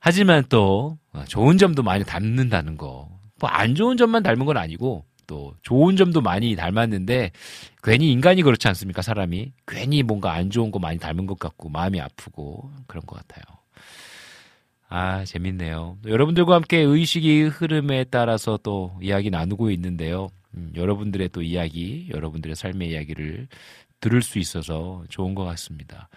[0.00, 0.98] 하지만 또
[1.28, 3.08] 좋은 점도 많이 닮는다는 거.
[3.38, 7.32] 뭐 안 좋은 점만 닮은 건 아니고 또 좋은 점도 많이 닮았는데
[7.82, 9.02] 괜히 인간이 그렇지 않습니까?
[9.02, 13.42] 사람이 괜히 뭔가 안 좋은 거 많이 닮은 것 같고 마음이 아프고 그런 것 같아요.
[14.88, 15.98] 아 재밌네요.
[16.06, 20.28] 여러분들과 함께 의식이 흐름에 따라서 또 이야기 나누고 있는데요.
[20.56, 23.48] 음, 여러분들의 또 이야기, 여러분들의 삶의 이야기를
[24.06, 26.08] 들을 수 있어서 좋은 것 같습니다.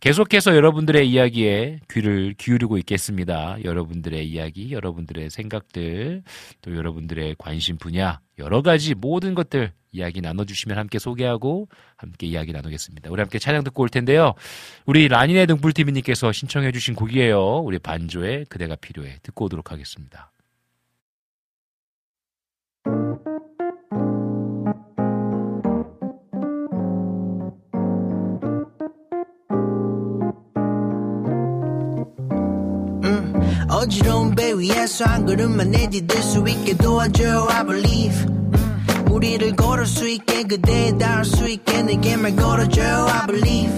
[0.00, 3.58] 계속해서 여러분들의 이야기에 귀를 기울이고 있겠습니다.
[3.62, 6.22] 여러분들의 이야기, 여러분들의 생각들,
[6.62, 13.10] 또 여러분들의 관심 분야, 여러 가지 모든 것들 이야기 나눠주시면 함께 소개하고 함께 이야기 나누겠습니다.
[13.10, 14.32] 우리 함께 찬양 듣고 올 텐데요.
[14.86, 17.58] 우리 라니네 등불TV님께서 신청해주신 곡이에요.
[17.58, 19.18] 우리 반조의 그대가 필요해.
[19.22, 20.30] 듣고 오도록 하겠습니다.
[33.86, 38.26] 어지러운 배 위에서 한 걸음만 내디딜 수 있게 도와줘요 I believe.
[39.12, 43.72] 우리를 걸을 수 있게 그대에 닿을 수 있게 내게 말 걸어줘요 I believe.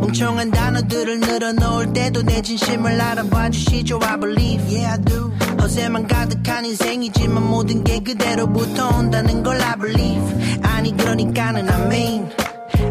[0.00, 4.64] 멍청한 단어들을 늘어놓을 때도 내 진심을 알아봐 주시죠 I believe.
[4.76, 5.30] Yeah I do.
[5.60, 10.60] 허세만 가득한 인생이지만 모든 게 그대로부터 온다는 걸 I believe.
[10.62, 12.28] 아니 그러니까는 I mean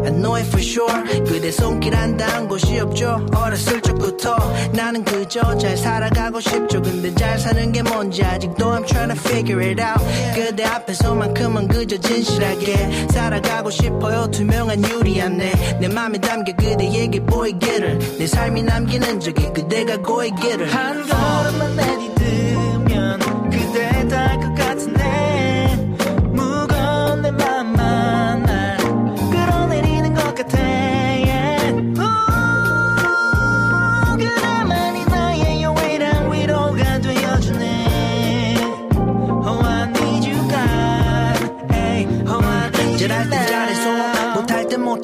[0.04, 1.24] I know it for sure.
[1.24, 3.26] 그대 손길 안 닿은 곳이 없죠.
[3.34, 4.36] 어렸을 적부터
[4.72, 6.80] 나는 그저 잘 살아가고 싶죠.
[6.82, 10.00] 근데 잘 사는 게 뭔지 아직도 I'm trying to figure it out.
[10.34, 14.30] 그대 앞에서만큼은 그저 진실하게 살아가고 싶어요.
[14.30, 17.98] 투명한 유리한 내내 맘에 담겨 그대에게 보이기를.
[18.18, 20.72] 내 삶이 남기는 적이 그대가 고이기를.
[20.72, 22.21] 한 걸음만 내디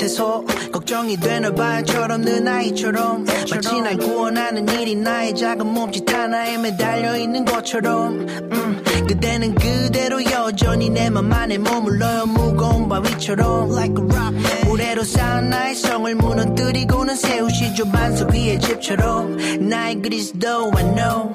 [0.08, 7.16] 못해서 걱정이 되는 바처럼 늘 아이처럼 마치 날 구원하는 일이 나의 작은 몸짓 하나에 매달려
[7.16, 8.26] 있는 것처럼.
[8.28, 13.70] 음, 그대는 그대로 여전히 내 맘 안에 머물러요 무거운 바위처럼.
[13.70, 19.36] Like a rock 모래로 쌓은 나의 성을 무너뜨리고는 세우시죠 반석 위의 집처럼.
[19.68, 21.34] 나의 그리스도 I know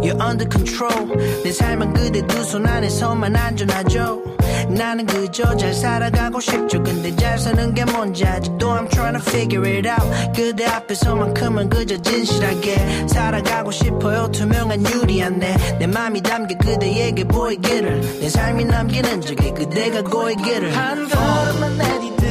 [0.00, 1.42] You're under control.
[1.44, 4.22] 내 삶은 그대 두 손 안에서만 안전하죠
[4.68, 6.82] 나는 그저 잘 살아가고 싶죠.
[6.82, 10.32] 근데 잘 사는 게 뭔지 아직도 I'm trying to figure it out.
[10.34, 14.30] 그대 앞에서만큼은 그저 진실하게 살아가고 싶어요.
[14.32, 18.20] 투명한 유리한 내내 맘이 담겨 그대에게 보이기를.
[18.20, 20.76] 내 삶이 남기는 저기 그대가 고이기를.
[20.76, 22.25] 한 걸음만 내디디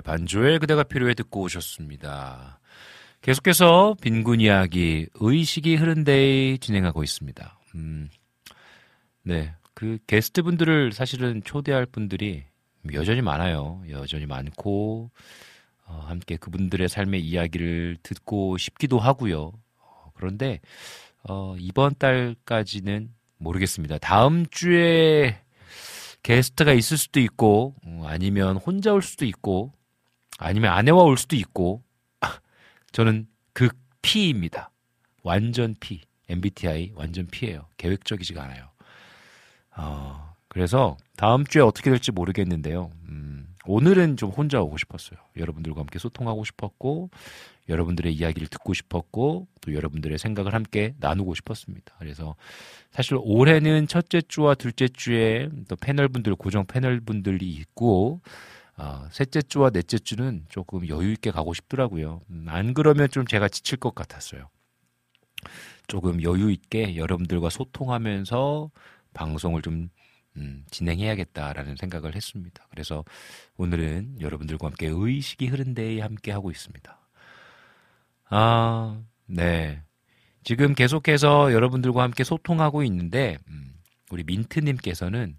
[0.00, 2.58] 네, 반주의 그대가 필요해 듣고 오셨습니다.
[3.20, 7.58] 계속해서 빈군 이야기, 의식의 흐름 day 진행하고 있습니다.
[7.74, 8.08] 음,
[9.22, 12.44] 네, 그 게스트 분들을 사실은 초대할 분들이
[12.94, 13.82] 여전히 많아요.
[13.90, 15.10] 여전히 많고,
[15.84, 19.52] 어, 함께 그분들의 삶의 이야기를 듣고 싶기도 하고요.
[19.76, 20.60] 어, 그런데,
[21.28, 23.98] 어, 이번 달까지는 모르겠습니다.
[23.98, 25.42] 다음 주에
[26.22, 29.74] 게스트가 있을 수도 있고, 어, 아니면 혼자 올 수도 있고,
[30.40, 31.82] 아니면 아내와 올 수도 있고,
[32.92, 34.70] 저는 극 P입니다.
[35.22, 36.00] 완전 P.
[36.28, 37.66] MBTI 완전 P예요.
[37.76, 38.70] 계획적이지가 않아요.
[39.76, 42.90] 어, 그래서 다음 주에 어떻게 될지 모르겠는데요.
[43.08, 45.18] 음, 오늘은 좀 혼자 오고 싶었어요.
[45.36, 47.10] 여러분들과 함께 소통하고 싶었고,
[47.68, 51.94] 여러분들의 이야기를 듣고 싶었고, 또 여러분들의 생각을 함께 나누고 싶었습니다.
[51.98, 52.34] 그래서
[52.90, 58.20] 사실 올해는 첫째 주와 둘째 주에 또 패널 분들, 고정 패널 분들이 있고,
[58.80, 62.22] 어, 셋째 주와 넷째 주는 조금 여유 있게 가고 싶더라고요.
[62.30, 64.48] 음, 안 그러면 좀 제가 지칠 것 같았어요.
[65.86, 68.70] 조금 여유 있게 여러분들과 소통하면서
[69.12, 69.90] 방송을 좀
[70.36, 72.66] 음, 진행해야겠다라는 생각을 했습니다.
[72.70, 73.04] 그래서
[73.58, 76.98] 오늘은 여러분들과 함께 의식이 흐른 데에 함께 하고 있습니다.
[78.30, 79.82] 아, 네.
[80.42, 83.74] 지금 계속해서 여러분들과 함께 소통하고 있는데, 음,
[84.10, 85.36] 우리 민트님께서는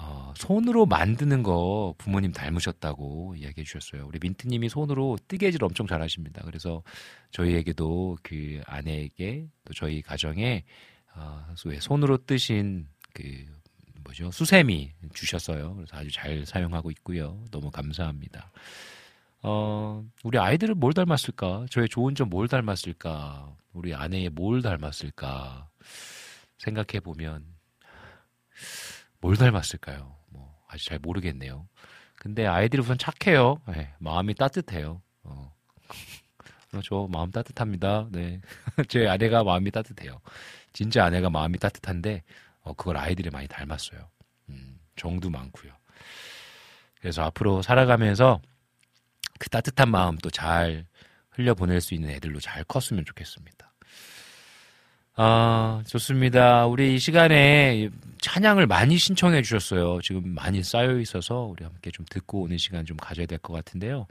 [0.00, 4.06] 어, 손으로 만드는 거 부모님 닮으셨다고 이야기해 주셨어요.
[4.06, 6.42] 우리 민트님이 손으로 뜨개질 엄청 잘하십니다.
[6.44, 6.82] 그래서
[7.32, 10.64] 저희에게도 그 아내에게 또 저희 가정에
[11.16, 13.44] 어, 왜 손으로 뜨신 그
[14.04, 15.74] 뭐죠 수세미 주셨어요.
[15.74, 17.44] 그래서 아주 잘 사용하고 있고요.
[17.50, 18.52] 너무 감사합니다.
[19.42, 21.66] 어, 우리 아이들을 뭘 닮았을까?
[21.70, 23.52] 저의 좋은 점 뭘 닮았을까?
[23.72, 25.68] 우리 아내의 뭘 닮았을까?
[26.58, 27.44] 생각해 보면
[29.20, 30.16] 뭘 닮았을까요?
[30.30, 31.68] 뭐 아직 잘 모르겠네요.
[32.16, 33.60] 근데 아이들이 우선 착해요.
[33.68, 35.02] 네, 마음이 따뜻해요.
[35.22, 35.54] 어.
[36.84, 38.08] 저 마음 따뜻합니다.
[38.10, 38.40] 네.
[38.88, 40.20] 제 아내가 마음이 따뜻해요.
[40.72, 42.22] 진짜 아내가 마음이 따뜻한데
[42.60, 44.08] 어, 그걸 아이들이 많이 닮았어요.
[44.50, 45.72] 음, 정도 많고요.
[47.00, 48.40] 그래서 앞으로 살아가면서
[49.38, 50.86] 그 따뜻한 마음 또 잘
[51.30, 53.67] 흘려보낼 수 있는 애들로 잘 컸으면 좋겠습니다.
[55.20, 56.66] 아, 좋습니다.
[56.66, 57.88] 우리 이 시간에
[58.20, 60.00] 찬양을 많이 신청해 주셨어요.
[60.00, 64.06] 지금 많이 쌓여 있어서 우리 함께 좀 듣고 오는 시간 좀 가져야 될 것 같은데요.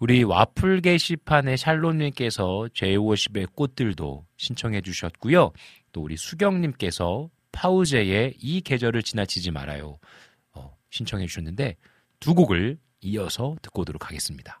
[0.00, 5.52] 우리 와플 게시판에 샬롯님께서 제이워십의 꽃들도 신청해 주셨고요.
[5.92, 10.00] 또 우리 수경님께서 파우제의 이 계절을 지나치지 말아요.
[10.54, 11.76] 어, 신청해 주셨는데
[12.18, 14.60] 두 곡을 이어서 듣고 오도록 하겠습니다.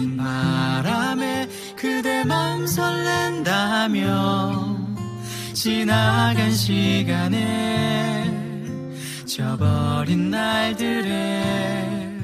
[0.00, 4.00] 살랑이는 바람에 그대 맘 설렌다며
[5.52, 8.24] 지나간 시간에
[9.26, 12.18] 저버린 날들에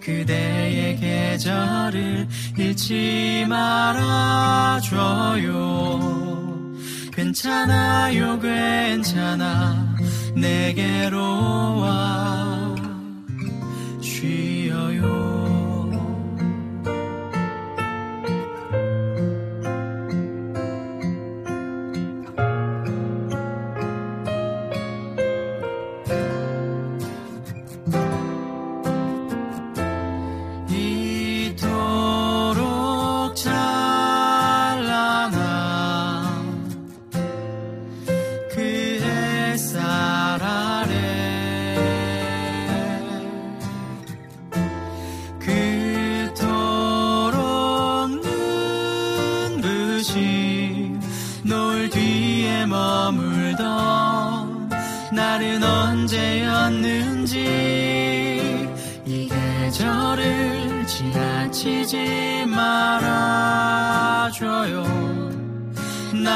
[0.00, 2.26] 그대의 계절을
[2.56, 4.88] 잃지 말아줘요.
[7.12, 9.94] 괜찮아요 괜찮아.
[10.34, 12.74] 내게로 와.
[14.00, 15.37] 쉬어요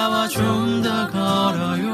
[0.03, 1.92] 나와 좀 더 걸어요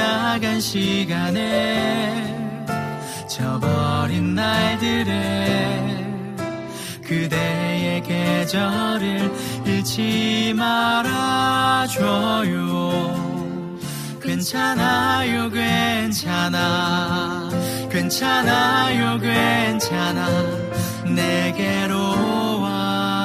[0.00, 2.24] 지나간 시간에
[3.28, 6.06] 저버린 날들에
[7.06, 9.30] 그대의 계절을
[9.66, 12.00] 잃지 말아줘요.
[14.22, 17.50] 괜찮아요 괜찮아.
[17.90, 20.26] 괜찮아요 괜찮아.
[21.14, 23.19] 내게로 와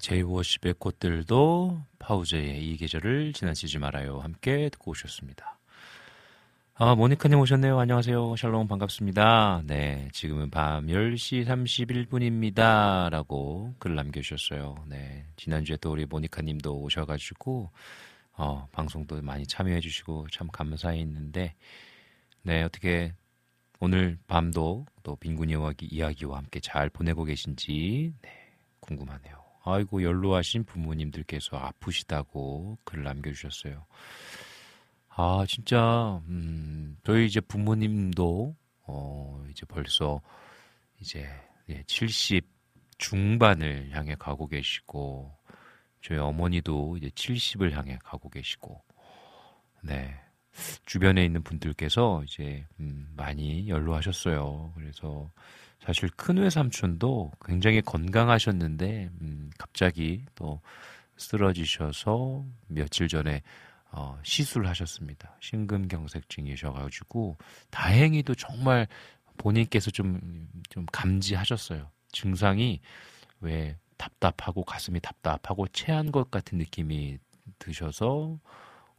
[0.00, 4.18] 제이워십의 꽃들도 파우제의 이 계절을 지나치지 말아요.
[4.20, 5.58] 함께 듣고 오셨습니다.
[6.74, 7.78] 아, 모니카님 오셨네요.
[7.78, 8.36] 안녕하세요.
[8.36, 9.64] 샬롬 반갑습니다.
[9.66, 13.10] 네, 지금은 밤 10시 31분입니다.
[13.10, 14.86] 라고 글 남겨주셨어요.
[14.88, 17.70] 네, 지난주에 또 우리 모니카님도 오셔가지고,
[18.38, 21.54] 어, 방송도 많이 참여해주시고 참 감사했는데,
[22.44, 23.12] 네, 어떻게
[23.78, 28.30] 오늘 밤도 또 이야기, 이야기와 함께 잘 보내고 계신지, 네,
[28.80, 29.39] 궁금하네요.
[29.62, 33.84] 아이고, 연로하신 부모님들께서 아프시다고 글 남겨주셨어요.
[35.08, 38.56] 아, 진짜, 음, 저희 이제 부모님도,
[38.86, 40.20] 어, 이제 벌써,
[41.00, 41.28] 이제,
[41.68, 42.46] 예, 70
[42.98, 45.30] 중반을 향해 가고 계시고,
[46.02, 48.82] 저희 어머니도 이제 70을 향해 가고 계시고,
[49.82, 50.14] 네.
[50.86, 54.72] 주변에 있는 분들께서 이제, 음, 많이 연로하셨어요.
[54.74, 55.30] 그래서
[55.84, 60.60] 사실 큰 외삼촌도 굉장히 건강하셨는데 음, 갑자기 또
[61.16, 63.42] 쓰러지셔서 며칠 전에
[63.92, 65.36] 어, 시술하셨습니다.
[65.40, 67.36] 심근경색증이셔가지고
[67.70, 68.86] 다행히도 정말
[69.36, 71.90] 본인께서 좀, 좀 감지하셨어요.
[72.12, 72.80] 증상이
[73.40, 77.18] 왜 답답하고 가슴이 답답하고 체한 것 같은 느낌이
[77.58, 78.38] 드셔서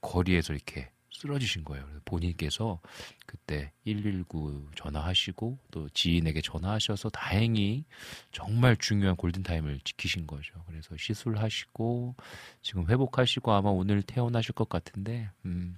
[0.02, 1.86] 거리에서 이렇게 쓰러지신 거예요.
[2.06, 2.80] 본인께서
[3.26, 7.86] 그때 119 전화하시고 또 지인에게 전화하셔서 다행히
[8.32, 10.64] 정말 중요한 골든타임을 지키신 거죠.
[10.68, 12.16] 그래서 시술하시고
[12.62, 15.78] 지금 회복하시고 아마 오늘 퇴원하실 것 같은데, 음,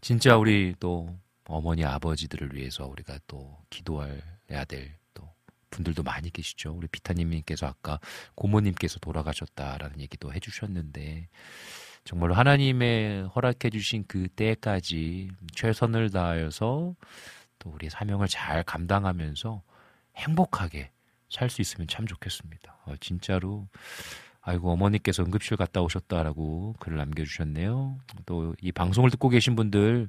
[0.00, 5.28] 진짜 우리 또 어머니 아버지들을 위해서 우리가 또 기도해야 될또
[5.70, 6.72] 분들도 많이 계시죠.
[6.72, 7.98] 우리 비타님께서 아까
[8.34, 11.28] 고모님께서 돌아가셨다라는 얘기도 해주셨는데
[12.04, 16.94] 정말로 하나님의 허락해 주신 그 때까지 최선을 다하여서
[17.58, 19.62] 또 우리 사명을 잘 감당하면서
[20.16, 20.90] 행복하게
[21.28, 22.76] 살 수 있으면 참 좋겠습니다.
[22.86, 23.68] 어, 진짜로
[24.42, 27.98] 아이고 어머니께서 응급실 갔다 오셨다라고 글을 남겨주셨네요.
[28.26, 30.08] 또 이 방송을 듣고 계신 분들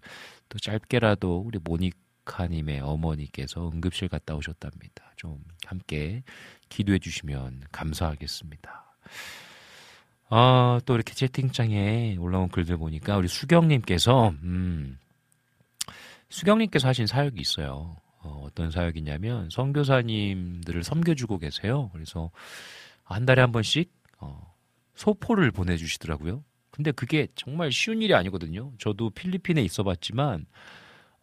[0.50, 5.12] 또 짧게라도 우리 모니카님의 어머니께서 응급실 갔다 오셨답니다.
[5.18, 6.24] 좀 함께
[6.70, 8.96] 기도해 주시면 감사하겠습니다.
[10.34, 14.98] 아, 또 이렇게 채팅창에 올라온 글들 보니까 우리 수경님께서, 음,
[16.30, 17.98] 수경님께서 하신 사역이 있어요.
[18.20, 21.90] 어, 어떤 사역이냐면, 선교사님들을 섬겨주고 계세요.
[21.92, 22.32] 그래서
[23.04, 24.56] 한 달에 한 번씩, 어,
[24.96, 26.46] 소포를 보내주시더라고요.
[26.70, 28.72] 근데 그게 정말 쉬운 일이 아니거든요.
[28.80, 30.46] 저도 필리핀에 있어 봤지만,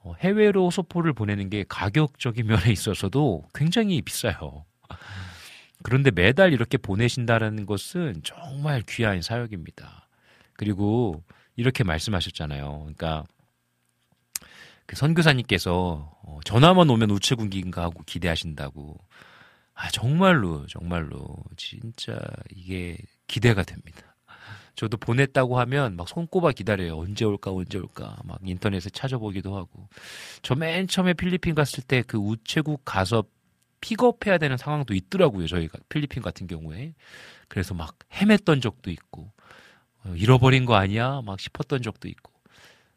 [0.01, 4.67] 어, 해외로 소포를 보내는 게 가격적인 면에 있어서도 굉장히 비싸요.
[5.89, 10.06] 그런데 매달 이렇게 보내신다는 것은 정말 귀한 사역입니다.
[10.52, 11.24] 그리고
[11.56, 12.81] 이렇게 말씀하셨잖아요.
[12.81, 13.24] 그러니까
[14.85, 18.98] 그 선교사님께서 어, 전화만 오면 우체국인가 하고 기대하신다고.
[19.73, 22.19] 아 정말로 정말로 진짜
[22.55, 24.02] 이게 기대가 됩니다.
[24.74, 26.98] 저도 보냈다고 하면 막 손꼽아 기다려요.
[26.98, 28.15] 언제 올까, 언제 올까.
[28.24, 29.89] 막 인터넷에 찾아보기도 하고.
[30.43, 33.24] 저 맨 처음에 필리핀 갔을 때 그 우체국 가서
[33.81, 35.47] 픽업해야 되는 상황도 있더라고요.
[35.47, 36.95] 저희가 필리핀 같은 경우에.
[37.49, 39.33] 그래서 막 헤맸던 적도 있고
[40.05, 41.23] 어, 잃어버린 거 아니야?
[41.25, 42.33] 막 싶었던 적도 있고.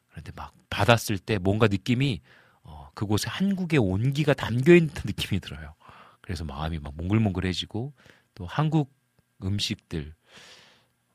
[0.10, 2.22] 그런데 막 받았을 때 뭔가 느낌이
[2.64, 5.74] 어, 그곳에 한국의 온기가 담겨 있는 느낌이 들어요.
[6.22, 7.94] 그래서 마음이 막 몽글몽글해지고
[8.36, 8.94] 또 한국
[9.44, 10.14] 음식들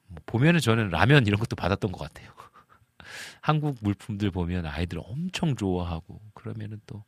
[0.09, 2.33] 뭐 보면은 저는 라면 이런 것도 받았던 것 같아요.
[3.41, 7.05] 한국 물품들 보면 아이들 엄청 좋아하고 그러면은 또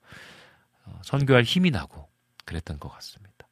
[0.84, 2.08] 어, 선교할 힘이 나고
[2.48, 3.46] 그랬던 것 같습니다.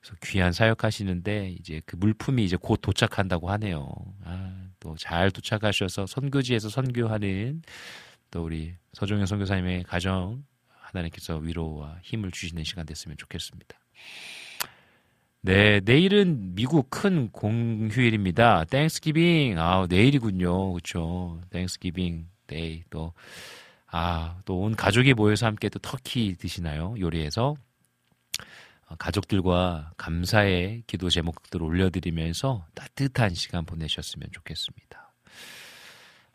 [0.00, 3.88] 그래서 귀한 사역하시는데 이제 그 물품이 이제 곧 도착한다고 하네요.
[4.24, 7.62] 아, 또 잘 도착하셔서 선교지에서 선교하는
[8.30, 13.78] 또 우리 서종현 선교사님의 가정 하나님께서 위로와 힘을 주시는 시간 됐으면 좋겠습니다.
[15.40, 18.64] 네, 내일은 미국 큰 공휴일입니다.
[18.64, 19.58] Thanksgiving.
[19.58, 20.72] 아, 내일이군요.
[20.72, 21.40] 그렇죠.
[21.50, 23.12] Thanksgiving Day 또
[23.86, 26.94] 아, 또 온 가족이 모여서 함께 또 터키 드시나요?
[26.98, 27.56] 요리해서 어,
[28.98, 35.12] 가족들과 감사의 기도 제목들 올려드리면서 따뜻한 시간 보내셨으면 좋겠습니다.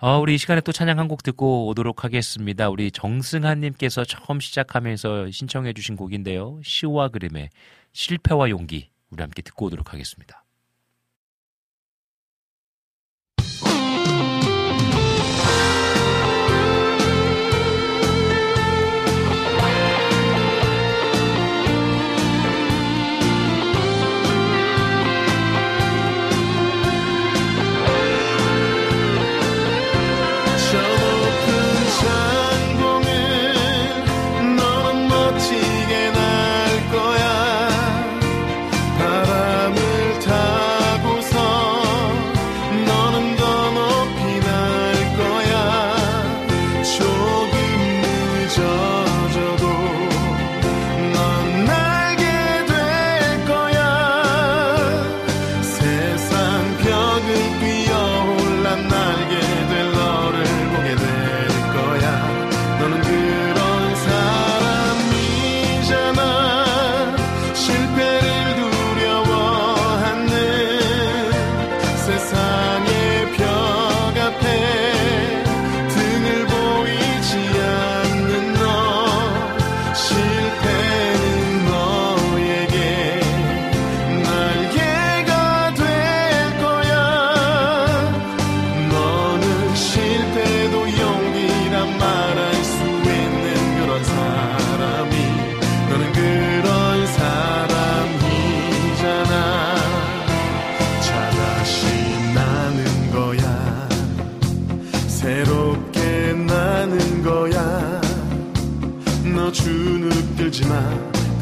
[0.02, 2.70] 어, 우리 이 시간에 또 찬양 한 곡 듣고 오도록 하겠습니다.
[2.70, 6.62] 우리 정승한님께서 처음 시작하면서 신청해주신 곡인데요.
[6.64, 7.50] 시와 그림의
[7.94, 10.44] 실패와 용기 우리 함께 듣고 오도록 하겠습니다.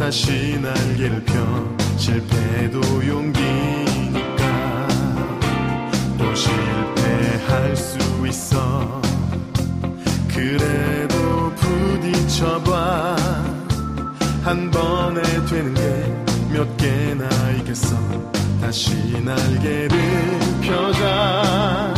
[0.08, 1.36] 다시 날개를 펴
[1.98, 4.88] 실패도 용기니까
[6.18, 9.02] 또 실패할 수 있어.
[10.34, 13.18] 그래도 부딪혀봐.
[14.46, 17.28] 한 번에 되는 게 몇 개나
[17.58, 17.98] 있겠어.
[18.62, 19.90] 다시 날개를
[20.62, 21.94] 펴자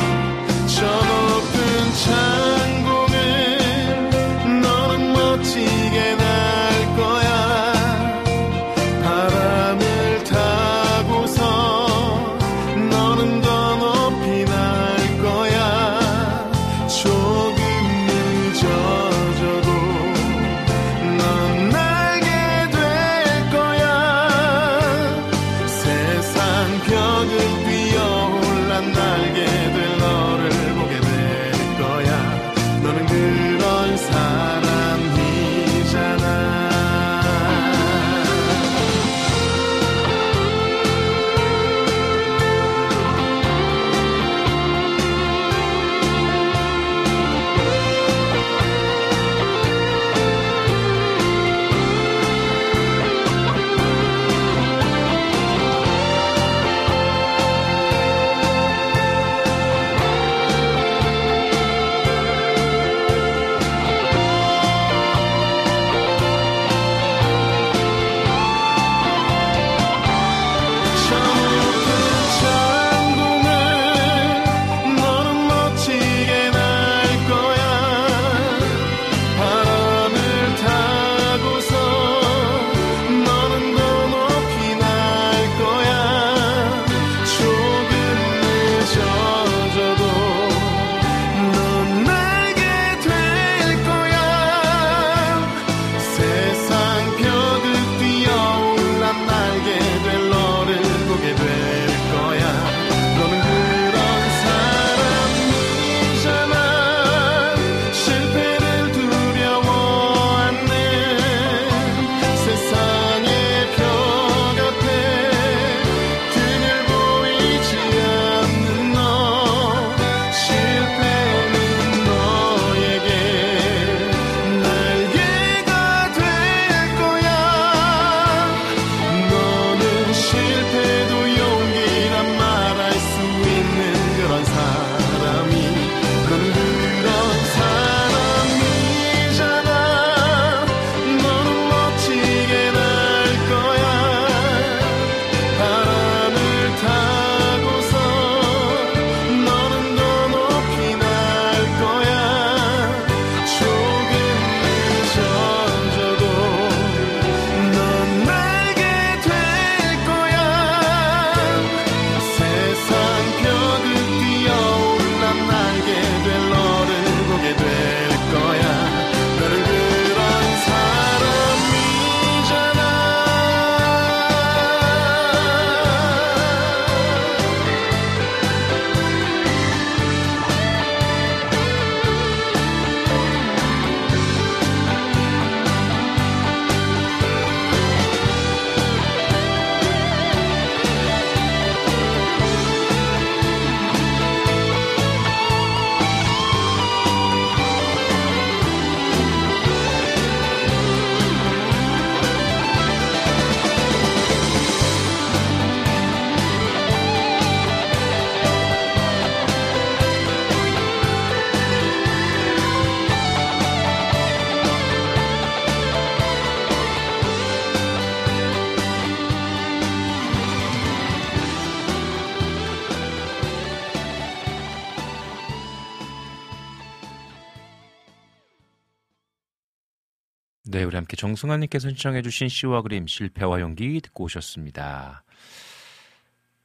[231.40, 235.24] 정승환님께서 신청해주신 시와 그림 실패와 용기 듣고 오셨습니다.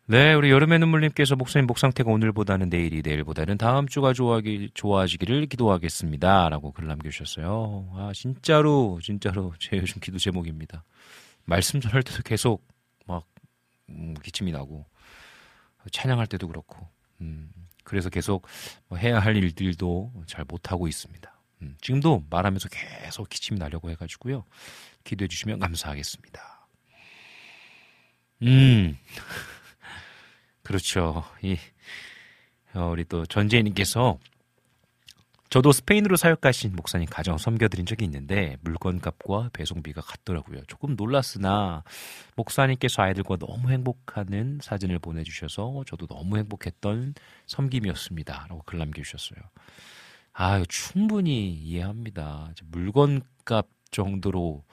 [0.06, 6.48] 네, 우리 여름의 눈물님께서 목사님 목 상태가 오늘보다는 내일이 내일보다는 다음 주가 좋아하기, 좋아지기를 기도하겠습니다.
[6.48, 7.92] 라고 글 남겨주셨어요.
[7.94, 10.84] 아, 진짜로, 진짜로 제 요즘 기도 제목입니다.
[11.44, 12.66] 말씀 전할 때도 계속
[13.06, 13.26] 막,
[13.88, 14.84] 음, 기침이 나고,
[15.90, 16.86] 찬양할 때도 그렇고,
[17.20, 17.51] 음,
[17.84, 18.46] 그래서 계속
[18.88, 21.34] 뭐 해야 할 일들도 잘 못하고 있습니다.
[21.65, 24.45] 음, 지금도 말하면서 계속 기침이 나려고 해가지고요.
[25.05, 26.69] 기도해 주시면 감사하겠습니다.
[28.43, 28.99] 음,
[30.62, 31.24] 그렇죠.
[31.43, 31.57] 이,
[32.74, 34.19] 어, 우리 또 전재희님께서
[35.51, 40.62] 저도 스페인으로 사역 가신 목사님 가정 섬겨드린 적이 있는데 물건값과 배송비가 같더라고요.
[40.66, 41.85] 조금 놀랐으나
[42.35, 47.15] 목사님께서 아이들과 너무 행복하는 사진을 보내주셔서 저도 너무 행복했던
[47.47, 48.47] 섬김이었습니다.
[48.49, 49.39] 라고 글 남겨주셨어요.
[50.35, 52.52] 아, 충분히 이해합니다.
[52.66, 54.65] 물건값 정도로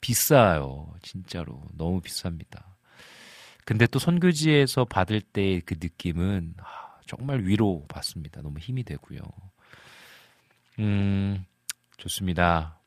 [0.00, 0.94] 비싸요.
[1.02, 1.62] 진짜로.
[1.76, 2.64] 너무 비쌉니다.
[3.64, 8.42] 근데 또 선교지에서 받을 때 그 느낌은 아, 정말 위로 받습니다.
[8.42, 9.20] 너무 힘이 되고요.
[10.78, 11.44] 음,
[11.98, 12.80] 좋습니다.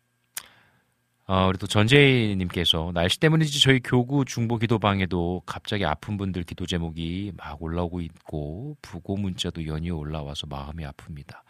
[1.27, 7.33] 어, 우리 또 전재희님께서 날씨 때문인지 저희 교구 중보 기도방에도 갑자기 아픈 분들 기도 제목이
[7.37, 11.41] 막 올라오고 있고 부고 문자도 연이어 올라와서 마음이 아픕니다.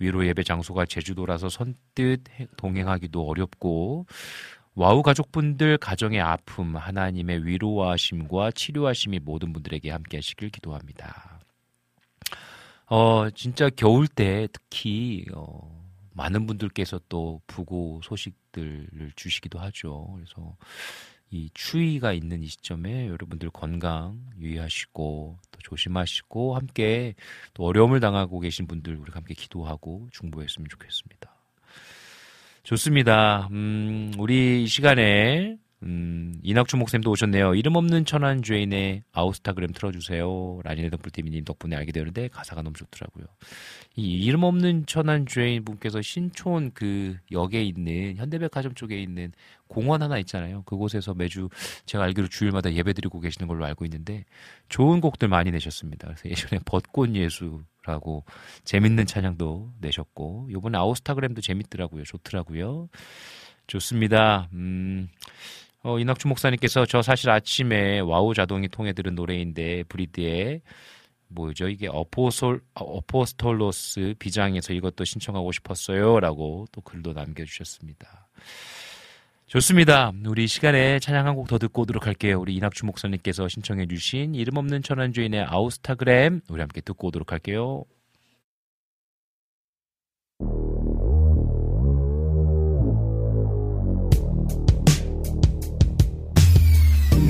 [0.00, 2.24] 위로 예배 장소가 제주도라서 선뜻
[2.56, 4.06] 동행하기도 어렵고
[4.74, 11.38] 와우 가족분들 가정의 아픔 하나님의 위로하심과 치료하심이 모든 분들에게 함께 하시길 기도합니다.
[12.86, 15.80] 어 진짜 겨울 때 특히 어
[16.14, 20.12] 많은 분들께서 또 부고 소식들을 주시기도 하죠.
[20.14, 20.56] 그래서
[21.30, 27.14] 이 추위가 있는 이 시점에 여러분들 건강 유의하시고 또 조심하시고 함께
[27.54, 31.30] 또 어려움을 당하고 계신 분들 우리 함께 기도하고 중보했으면 좋겠습니다.
[32.64, 33.48] 좋습니다.
[33.52, 37.54] 음, 우리 이 시간에 음, 이낙주 목쌤도 오셨네요.
[37.54, 40.60] 이름 없는 천안 죄인의 아우스타그램 틀어주세요.
[40.62, 43.24] 라니네 덤플티비님 덕분에 알게 되는데 가사가 너무 좋더라고요.
[43.96, 49.32] 이 이름 없는 천안 죄인 분께서 신촌 그 역에 있는 현대백화점 쪽에 있는
[49.68, 50.62] 공원 하나 있잖아요.
[50.64, 51.48] 그곳에서 매주
[51.86, 54.24] 제가 알기로 주일마다 예배드리고 계시는 걸로 알고 있는데
[54.68, 56.08] 좋은 곡들 많이 내셨습니다.
[56.08, 58.24] 그래서 예전에 벚꽃 예수라고
[58.64, 62.04] 재밌는 찬양도 내셨고 요번에 아우스타그램도 재밌더라고요.
[62.04, 62.90] 좋더라고요.
[63.66, 64.48] 좋습니다.
[64.52, 65.08] 음.
[65.82, 70.60] 어, 이낙주 목사님께서 저 사실 아침에 와우 자동이 통해 들은 노래인데 브리드의
[71.28, 78.28] 뭐죠 이게 어포솔 어포스톨로스 비장에서 이것도 신청하고 싶었어요라고 또 글도 남겨주셨습니다.
[79.46, 80.12] 좋습니다.
[80.26, 82.38] 우리 시간에 찬양 한 곡 더 듣고 오도록 할게요.
[82.40, 87.84] 우리 이낙주 목사님께서 신청해주신 이름 없는 천안주인의 아우스타그램 우리 함께 듣고 오도록 할게요.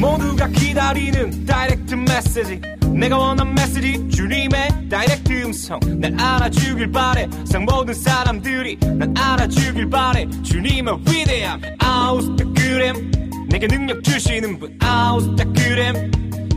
[0.01, 2.61] 모두가 기다리는 direct 메시지
[2.93, 5.79] 내가 원한 메시지 주님의 direct 음성.
[6.01, 8.79] 날 알아주길 바래 세상 모든 사람들이.
[8.81, 11.61] 날 알아주길 바래 주님의 위대함.
[11.79, 13.11] 아우스타그램
[13.49, 16.11] 내게 능력 주시는 분 아우스타그램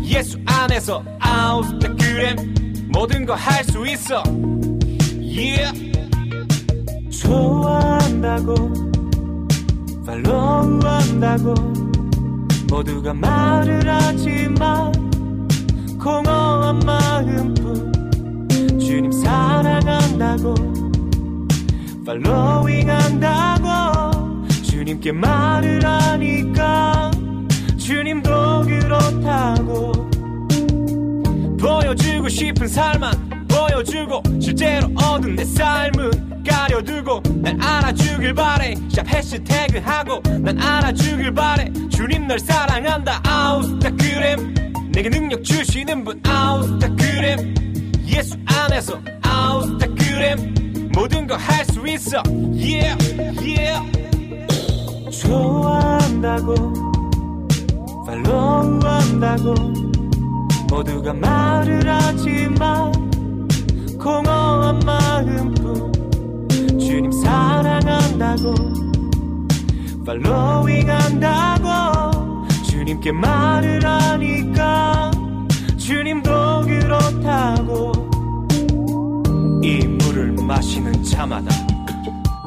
[0.04, 4.24] 예수 안에서 아우스타그램 모든 거 할 수 있어.
[5.20, 5.92] Yeah.
[7.10, 8.74] 좋아한다고
[10.06, 11.93] 팔로우한다고
[12.74, 14.92] 모두가 말을 하지만
[16.00, 18.50] 공허한 마음뿐.
[18.80, 20.56] 주님 사랑한다고.
[22.04, 24.48] 팔로잉 한다고.
[24.64, 27.12] 주님께 말을 하니까.
[27.78, 29.92] 주님도 그렇다고.
[31.60, 33.33] 보여주고 싶은 삶만
[33.68, 38.76] 보여주고 실제로 얻은 내 삶은 가려두고 날 알아주길 바래.
[38.90, 41.72] 샵 해시태그 하고 난 알아주길 바래.
[41.90, 43.22] 주님 널 사랑한다.
[43.26, 44.54] 아우스타그램.
[44.92, 47.54] 내게 능력 주시는 분 아우스타그램.
[48.08, 50.90] 예수 안에서 아우스타그램.
[50.94, 52.22] 모든 거 할 수 있어.
[52.54, 52.96] Yeah
[53.42, 53.82] yeah.
[55.22, 56.74] 좋아한다고
[58.06, 59.54] 팔로우한다고
[60.70, 62.92] 모두가 말을 하지만
[64.04, 65.94] 공허한 마음뿐
[66.78, 68.54] 주님 사랑한다고
[70.06, 75.10] 팔로잉 한다고 주님께 말을 하니까
[75.78, 77.94] 주님도 그렇다고
[79.64, 81.50] 이 물을 마시는 자마다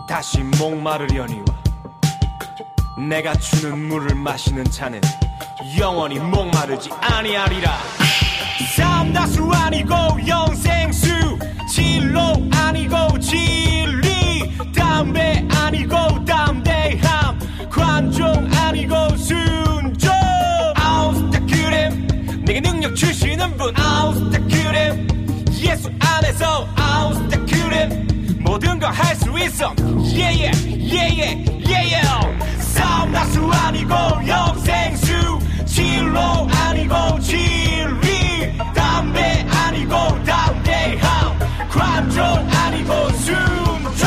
[0.06, 1.44] 다시 목마르려니와
[3.08, 5.00] 내가 주는 물을 마시는 자는
[5.78, 7.78] 영원히 목마르지 아니하리라
[8.74, 9.94] 삼다수 아니고
[10.26, 11.38] 영생수
[11.70, 12.20] 진로
[12.52, 14.56] 아니고 진리.
[14.74, 17.38] 담배 아니고 담대함
[17.70, 20.10] 관종 아니고 순종.
[20.74, 22.06] 아우스타그램
[22.44, 23.74] 내게 능력 주시는 분.
[23.78, 25.06] 아우스타그램
[25.58, 28.38] 예수 안에서 아우스타그램.
[28.40, 29.74] 모든 거할수 있어.
[30.04, 30.50] 예예
[30.80, 32.00] 예예 예예
[32.58, 33.94] 삼다수 아니고
[34.26, 36.20] 영생수 진로
[36.50, 38.05] 아니고 진리
[38.74, 41.38] 담배 아니고 담대함
[41.70, 44.06] 관종 아니고 순종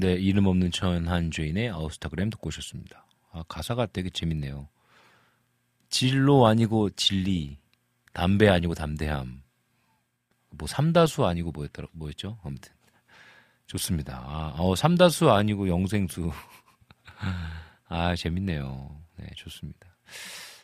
[0.00, 3.04] 네, 이름 없는 천한 죄인의 아우스타그램 듣고 오셨습니다.
[3.32, 4.66] 아, 가사가 되게 재밌네요.
[5.90, 7.58] 진로 아니고 진리,
[8.14, 9.42] 담배 아니고 담대함,
[10.52, 12.38] 뭐 삼다수 아니고 뭐였더라 뭐였죠?
[12.42, 12.72] 아무튼
[13.70, 14.20] 좋습니다.
[14.26, 16.32] 아, 어, 삼다수 아니고 영생수.
[17.86, 19.00] 아 재밌네요.
[19.16, 19.96] 네 좋습니다.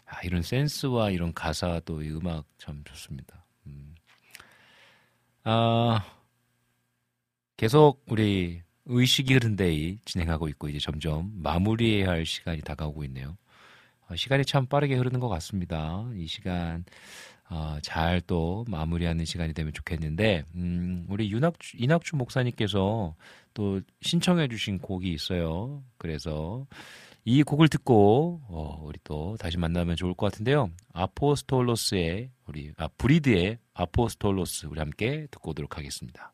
[0.07, 3.45] 아, 이런 센스와 이런 가사도 이 음악 참 좋습니다.
[3.67, 3.95] 음.
[5.45, 6.05] 아
[7.57, 13.37] 계속 우리 의식이 흐른데이 진행하고 있고 이제 점점 마무리해야 할 시간이 다가오고 있네요.
[14.09, 16.05] 어, 시간이 참 빠르게 흐르는 것 같습니다.
[16.17, 16.85] 이 시간
[17.49, 23.15] 어, 잘 또 마무리하는 시간이 되면 좋겠는데 음, 우리 윤학주, 이낙주 목사님께서
[23.55, 25.83] 또 신청해주신 곡이 있어요.
[25.99, 26.67] 그래서
[27.25, 30.71] 이 곡을 듣고 어, 우리 또 다시 만나면 좋을 것 같은데요.
[30.93, 36.33] 아포스톨로스의 우리 아 브리드의 아포스톨로스 우리 함께 듣고 오도록 하겠습니다.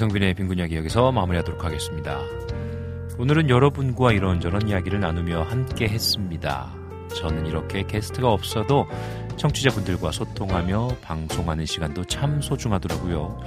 [0.00, 2.22] 네, 이성빈의 빈곤 이야기 여기서 마무리하도록 하겠습니다.
[3.18, 6.72] 오늘은 여러분과 이런저런 이야기를 나누며 함께 했습니다.
[7.14, 8.86] 저는 이렇게 게스트가 없어도
[9.36, 13.40] 청취자분들과 소통하며 방송하는 시간도 참 소중하더라고요.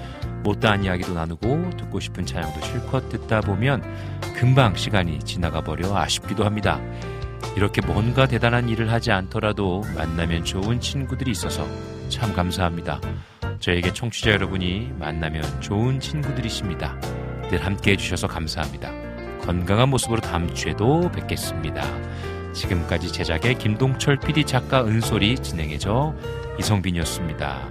[0.43, 3.81] 못다한 이야기도 나누고 듣고 싶은 차양도 실컷 듣다 보면
[4.35, 6.79] 금방 시간이 지나가 버려 아쉽기도 합니다.
[7.57, 11.67] 이렇게 뭔가 대단한 일을 하지 않더라도 만나면 좋은 친구들이 있어서
[12.09, 13.01] 참 감사합니다.
[13.63, 16.99] 저에게 청취자 여러분이 만나면 좋은 친구들이십니다.
[17.49, 18.91] 늘 함께 해주셔서 감사합니다.
[19.39, 21.81] 건강한 모습으로 다음 주에도 뵙겠습니다.
[22.51, 26.13] 지금까지 제작의 김동철 PD 작가 은솔이 진행해줘
[26.59, 27.69] 이성빈이었습니다.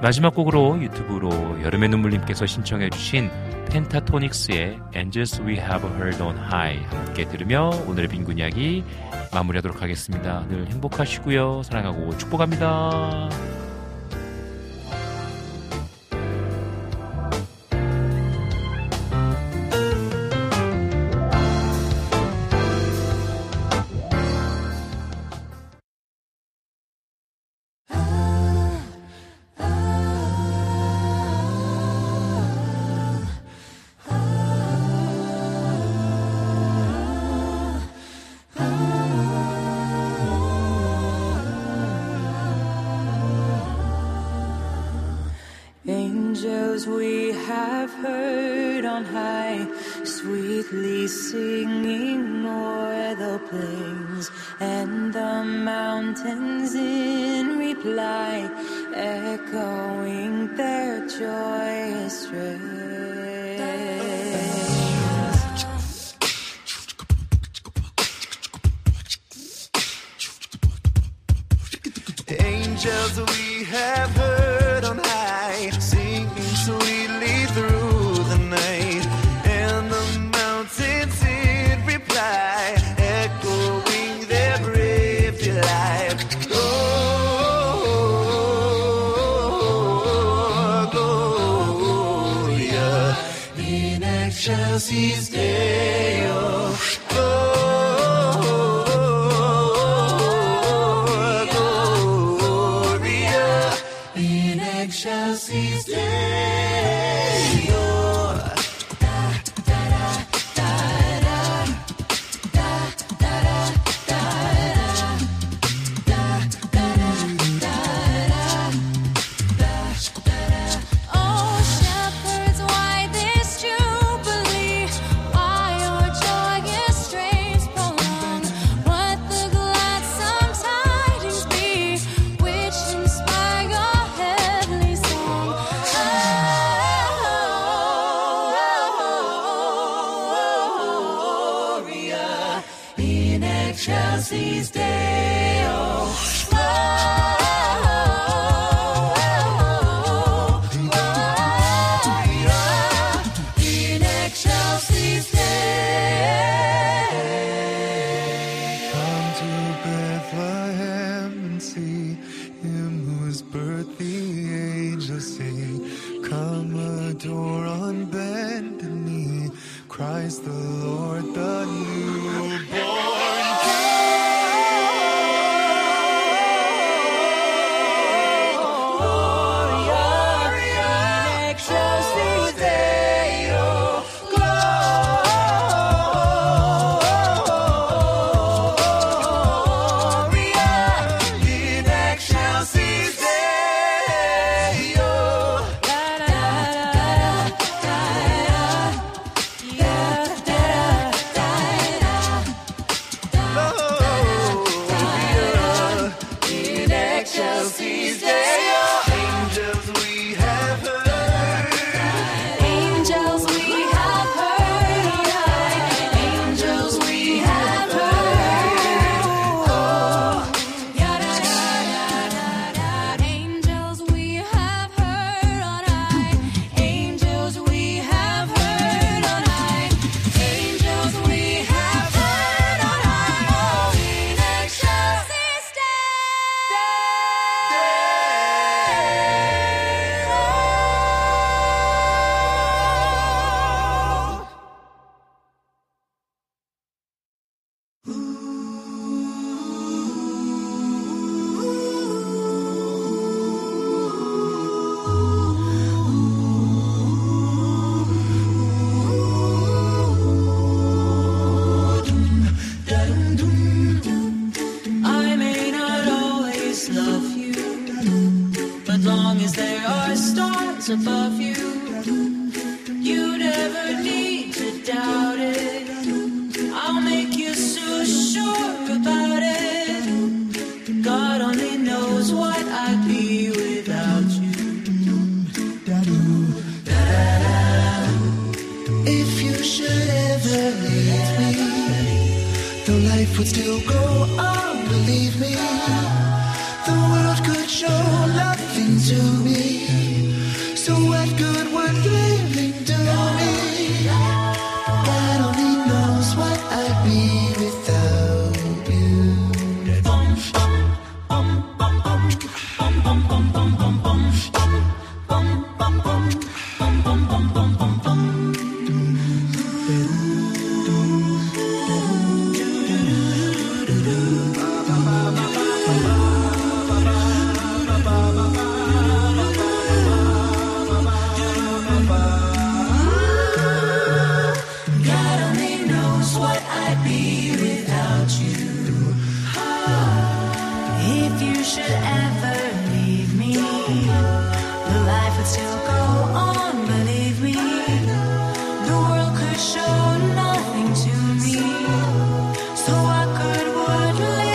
[0.00, 3.30] 마지막 곡으로 유튜브로 여름의 눈물님께서 신청해주신
[3.68, 8.82] 펜타토닉스의 Angels We Have Heard on High 함께 들으며 오늘의 빈곤 이야기
[9.34, 10.46] 마무리하도록 하겠습니다.
[10.48, 11.64] 늘 행복하시고요.
[11.64, 13.28] 사랑하고 축복합니다.